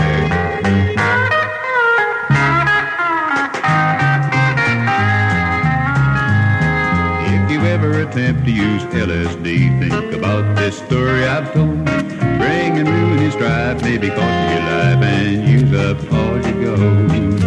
If 7.26 7.52
you 7.52 7.62
ever 7.62 8.02
attempt 8.02 8.44
to 8.46 8.52
use 8.52 8.84
LSD, 8.84 9.80
think 9.80 10.14
about 10.14 10.58
this 10.58 10.78
story 10.78 11.26
I've 11.26 11.54
told. 11.54 11.86
Bringing 11.86 12.86
ruin 12.86 13.20
and 13.20 13.32
strife, 13.32 13.82
maybe 13.82 14.10
costing 14.10 14.52
your 14.52 14.60
life 14.60 15.04
and 15.04 15.48
use 15.48 15.74
up 15.74 16.12
all 16.12 16.36
you 16.36 16.66
go. 16.66 17.45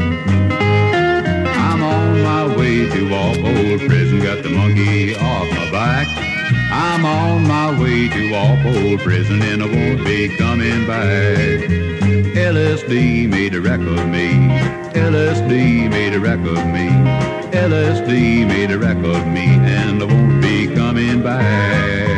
Got 4.34 4.42
the 4.42 4.50
monkey 4.50 5.14
off 5.14 5.48
my 5.52 5.70
back. 5.70 6.06
I'm 6.70 7.06
on 7.06 7.48
my 7.48 7.70
way 7.80 8.08
to 8.08 8.30
Walpole 8.30 8.98
Prison 8.98 9.40
and 9.40 9.62
I 9.62 9.66
won't 9.66 10.04
be 10.04 10.28
coming 10.36 10.86
back. 10.86 11.60
LSD 12.36 13.26
made 13.26 13.54
a 13.54 13.60
wreck 13.62 13.80
of 13.80 14.06
me. 14.06 14.28
LSD 14.92 15.88
made 15.88 16.12
a 16.12 16.20
wreck 16.20 16.40
of 16.40 16.66
me. 16.66 16.90
LSD 17.56 18.46
made 18.46 18.70
a 18.70 18.78
wreck 18.78 18.98
of 18.98 19.26
me 19.28 19.46
and 19.46 20.02
I 20.02 20.04
won't 20.04 20.42
be 20.42 20.74
coming 20.74 21.22
back. 21.22 22.17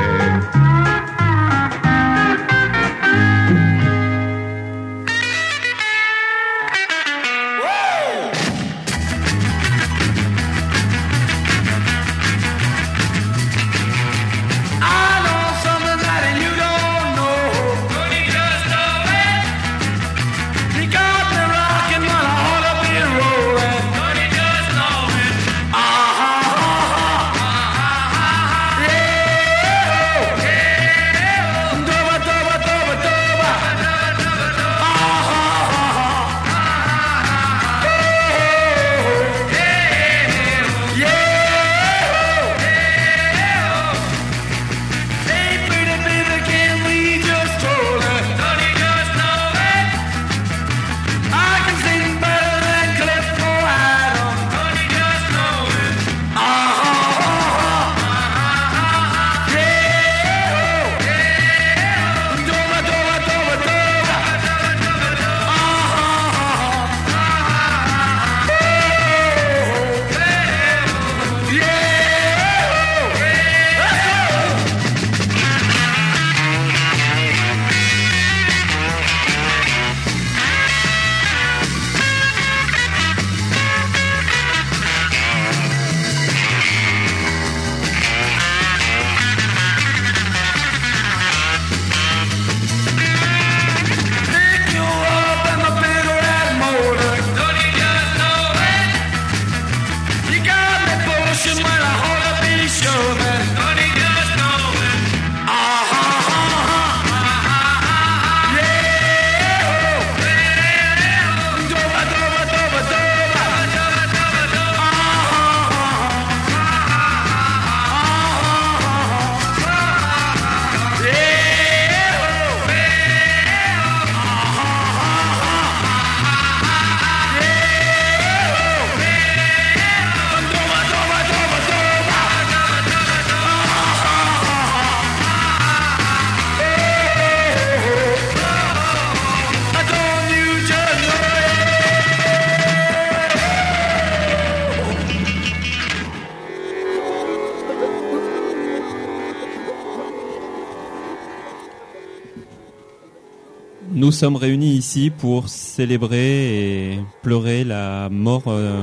Nous 154.10 154.16
sommes 154.16 154.34
réunis 154.34 154.72
ici 154.72 155.08
pour 155.08 155.48
célébrer 155.48 156.94
et 156.94 157.00
pleurer 157.22 157.62
la 157.62 158.08
mort, 158.10 158.42
euh, 158.48 158.82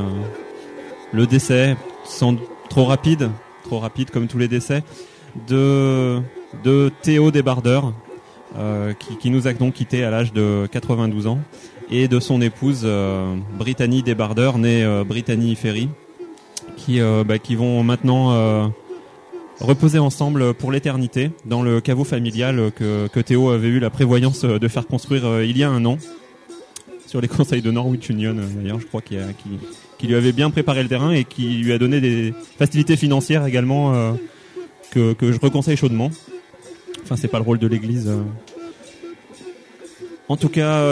le 1.11 1.27
décès, 1.27 1.75
sans 2.05 2.37
trop 2.69 2.85
rapide, 2.85 3.29
trop 3.65 3.79
rapide 3.79 4.09
comme 4.09 4.27
tous 4.27 4.37
les 4.37 4.47
décès, 4.47 4.83
de 5.49 6.21
de 6.63 6.89
Théo 7.01 7.29
Débardeur, 7.29 7.91
euh, 8.57 8.93
qui, 8.93 9.17
qui 9.17 9.29
nous 9.29 9.49
a 9.49 9.53
donc 9.53 9.73
quitté 9.73 10.05
à 10.05 10.11
l'âge 10.11 10.31
de 10.31 10.65
92 10.71 11.27
ans, 11.27 11.39
et 11.91 12.07
de 12.07 12.21
son 12.21 12.41
épouse 12.41 12.83
euh, 12.85 13.35
Brittany 13.59 14.03
Débardeur, 14.03 14.57
née 14.57 15.03
Brittany 15.05 15.55
Ferry, 15.55 15.89
qui, 16.77 17.01
bah, 17.25 17.37
qui 17.37 17.55
vont 17.55 17.83
maintenant 17.83 18.71
reposer 19.59 19.99
ensemble 19.99 20.53
pour 20.53 20.71
l'éternité 20.71 21.31
dans 21.45 21.61
le 21.63 21.81
caveau 21.81 22.03
familial 22.03 22.71
que, 22.75 23.07
que 23.07 23.19
Théo 23.19 23.49
avait 23.49 23.67
eu 23.67 23.79
la 23.79 23.89
prévoyance 23.89 24.43
de 24.43 24.67
faire 24.67 24.87
construire 24.87 25.25
euh, 25.25 25.45
il 25.45 25.57
y 25.57 25.63
a 25.63 25.69
un 25.69 25.83
an 25.85 25.97
sur 27.07 27.21
les 27.21 27.27
conseils 27.27 27.61
de 27.61 27.71
Norwich 27.71 28.09
Union 28.09 28.35
euh, 28.37 28.45
d'ailleurs 28.55 28.79
je 28.79 28.85
crois 28.85 29.01
qu'il 29.01 29.19
qui, 29.97 30.07
lui 30.07 30.15
avait 30.15 30.31
bien 30.31 30.49
préparé 30.51 30.83
le 30.83 30.89
terrain 30.89 31.11
et 31.11 31.23
qui 31.23 31.55
lui 31.57 31.73
a 31.73 31.79
donné 31.79 31.99
des 32.01 32.33
facilités 32.57 32.95
financières 32.95 33.45
également 33.45 33.95
euh, 33.95 34.13
que, 34.91 35.13
que 35.13 35.31
je 35.31 35.39
reconseille 35.39 35.77
chaudement. 35.77 36.11
Enfin 37.03 37.15
c'est 37.15 37.27
pas 37.27 37.39
le 37.39 37.45
rôle 37.45 37.59
de 37.59 37.67
l'église 37.67 38.11
en 40.29 40.35
tout 40.35 40.49
cas 40.49 40.83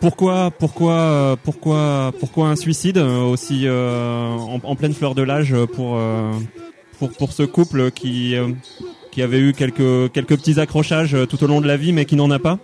pourquoi 0.00 0.52
pourquoi 0.56 1.36
pourquoi 1.42 2.12
pourquoi 2.20 2.48
un 2.48 2.56
suicide 2.56 2.98
aussi 2.98 3.62
euh, 3.64 4.28
en, 4.30 4.76
pleine 4.76 4.94
fleur 4.94 5.16
de 5.16 5.22
l'âge 5.22 5.54
pour 5.74 5.98
pour 6.98 7.10
pour 7.10 7.32
ce 7.32 7.42
couple 7.42 7.90
qui 7.90 8.36
euh, 8.36 8.48
qui 9.10 9.22
avait 9.22 9.40
eu 9.40 9.52
quelques 9.52 10.12
quelques 10.12 10.36
petits 10.36 10.60
accrochages 10.60 11.14
euh, 11.14 11.26
tout 11.26 11.42
au 11.42 11.46
long 11.46 11.60
de 11.60 11.66
la 11.66 11.76
vie 11.76 11.92
mais 11.92 12.04
qui 12.04 12.16
n'en 12.16 12.30
a 12.30 12.38
pas 12.38 12.58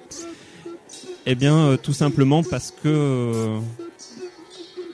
eh 1.25 1.37
bien, 1.37 1.57
euh, 1.57 1.77
tout 1.77 1.93
simplement 1.93 2.43
parce 2.43 2.75
que 2.83 3.59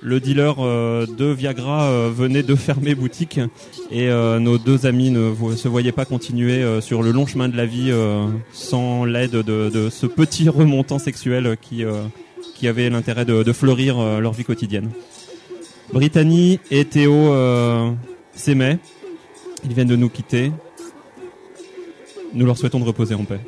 le 0.01 0.21
dealer 0.21 0.55
de 1.09 1.25
Viagra 1.25 2.09
venait 2.11 2.45
de 2.45 2.55
fermer 2.55 2.95
boutique 2.95 3.41
et 3.91 4.09
nos 4.09 4.57
deux 4.57 4.87
amis 4.87 5.11
ne 5.11 5.33
se 5.57 5.67
voyaient 5.67 5.91
pas 5.91 6.05
continuer 6.05 6.81
sur 6.81 7.03
le 7.03 7.11
long 7.11 7.27
chemin 7.27 7.49
de 7.49 7.57
la 7.57 7.67
vie 7.67 7.93
sans 8.53 9.05
l'aide 9.05 9.33
de, 9.33 9.71
de 9.71 9.91
ce 9.91 10.07
petit 10.07 10.49
remontant 10.49 11.01
sexuel 11.01 11.57
qui, 11.61 11.83
qui 12.55 12.69
avait 12.69 12.91
l'intérêt 12.91 13.25
de, 13.25 13.43
de 13.43 13.53
fleurir 13.53 14.21
leur 14.21 14.35
vie 14.35 14.45
quotidienne. 14.45 14.91
Brittany 15.93 16.61
et 16.71 16.85
Théo 16.85 17.35
s'aimaient. 18.37 18.79
Ils 19.65 19.73
viennent 19.73 19.89
de 19.89 19.97
nous 19.97 20.09
quitter. 20.09 20.53
Nous 22.33 22.47
leur 22.47 22.57
souhaitons 22.57 22.81
de 22.81 22.85
reposer 22.85 23.15
en 23.15 23.25
paix. 23.25 23.41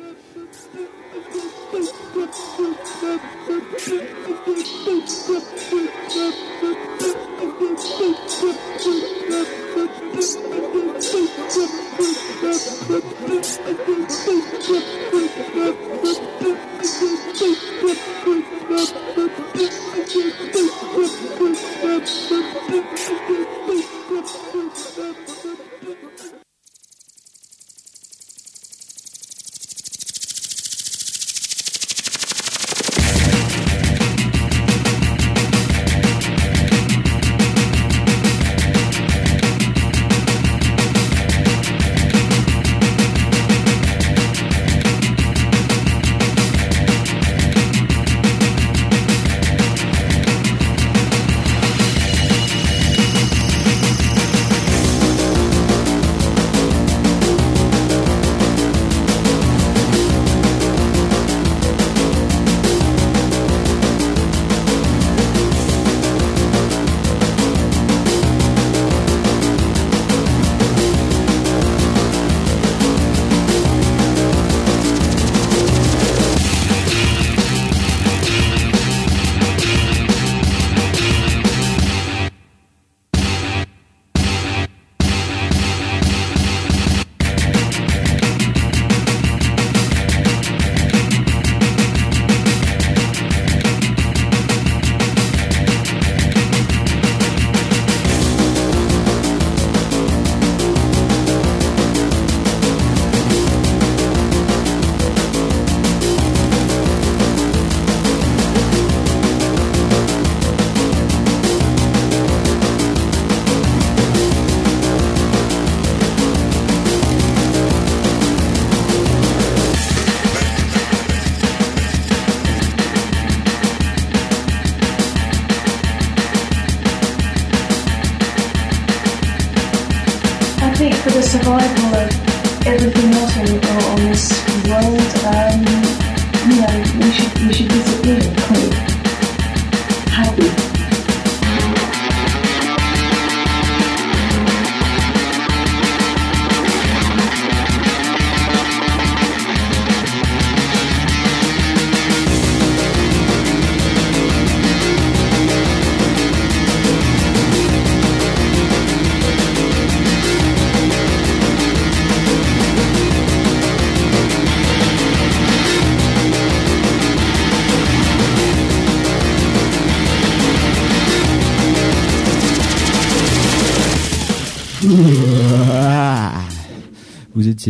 For 131.03 131.09
the 131.09 131.23
survival 131.23 131.95
of 131.95 132.67
everything 132.67 133.11
else 133.13 133.35
on, 133.37 133.47
on 133.89 133.95
this 134.05 134.50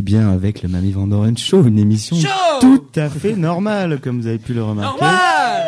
étiez 0.01 0.17
bien 0.17 0.29
avec 0.31 0.63
le 0.63 0.69
Mamie 0.69 0.91
Vandoren 0.91 1.37
Show, 1.37 1.63
une 1.65 1.77
émission 1.77 2.15
Show 2.17 2.27
tout 2.59 2.85
à 2.95 3.07
fait 3.09 3.35
normale, 3.35 3.99
comme 3.99 4.19
vous 4.21 4.27
avez 4.27 4.39
pu 4.39 4.53
le 4.53 4.63
remarquer. 4.63 4.99
Normal 4.99 5.61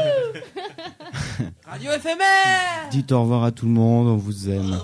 Radio 1.66 1.92
éphémère 1.92 2.90
Dites 2.92 3.12
au 3.12 3.22
revoir 3.22 3.44
à 3.44 3.52
tout 3.52 3.66
le 3.66 3.72
monde, 3.72 4.08
on 4.08 4.18
vous 4.18 4.50
aime. 4.50 4.78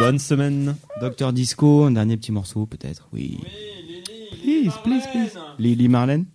Bonne 0.00 0.18
semaine. 0.18 0.76
Docteur 1.00 1.32
Disco, 1.32 1.84
un 1.84 1.92
dernier 1.92 2.16
petit 2.16 2.32
morceau 2.32 2.66
peut-être, 2.66 3.08
oui. 3.12 3.40
Please, 4.42 4.72
please, 4.82 5.02
please. 5.12 5.38
Lily 5.58 5.88
Marlène 5.88 6.26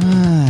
Ah. 0.00 0.46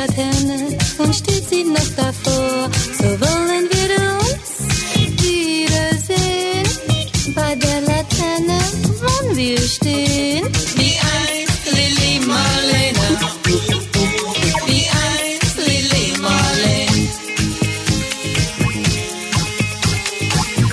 Laterne 0.00 0.78
und 0.96 1.14
steht 1.14 1.46
sie 1.50 1.62
noch 1.62 1.90
davor. 1.94 2.70
So 2.98 3.04
wollen 3.04 3.68
wir 3.70 3.90
uns 4.16 4.50
wiedersehen. 5.20 6.66
Bei 7.34 7.54
der 7.54 7.82
Laterne, 7.82 8.58
wann 9.02 9.36
wir 9.36 9.58
stehen. 9.58 10.48
Wie 10.76 10.96
einst 11.16 11.64
Lili 11.76 12.18
Marlene. 12.26 13.08
Wie 14.68 14.86
einst 15.04 15.56
Lili 15.66 16.18
Marlene. 16.18 17.08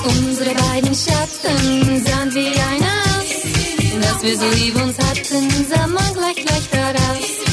Unsere 0.06 0.54
beiden 0.56 0.96
Schatten 0.96 2.06
sahen 2.06 2.34
wie 2.34 2.48
ein 2.48 4.02
Dass 4.02 4.24
wir 4.24 4.38
so 4.38 4.50
lieb 4.56 4.76
uns 4.82 4.98
hatten, 5.00 5.50
sah 5.70 5.86
man 5.88 6.14
gleich, 6.14 6.46
gleich 6.46 6.70
daraus. 6.72 7.47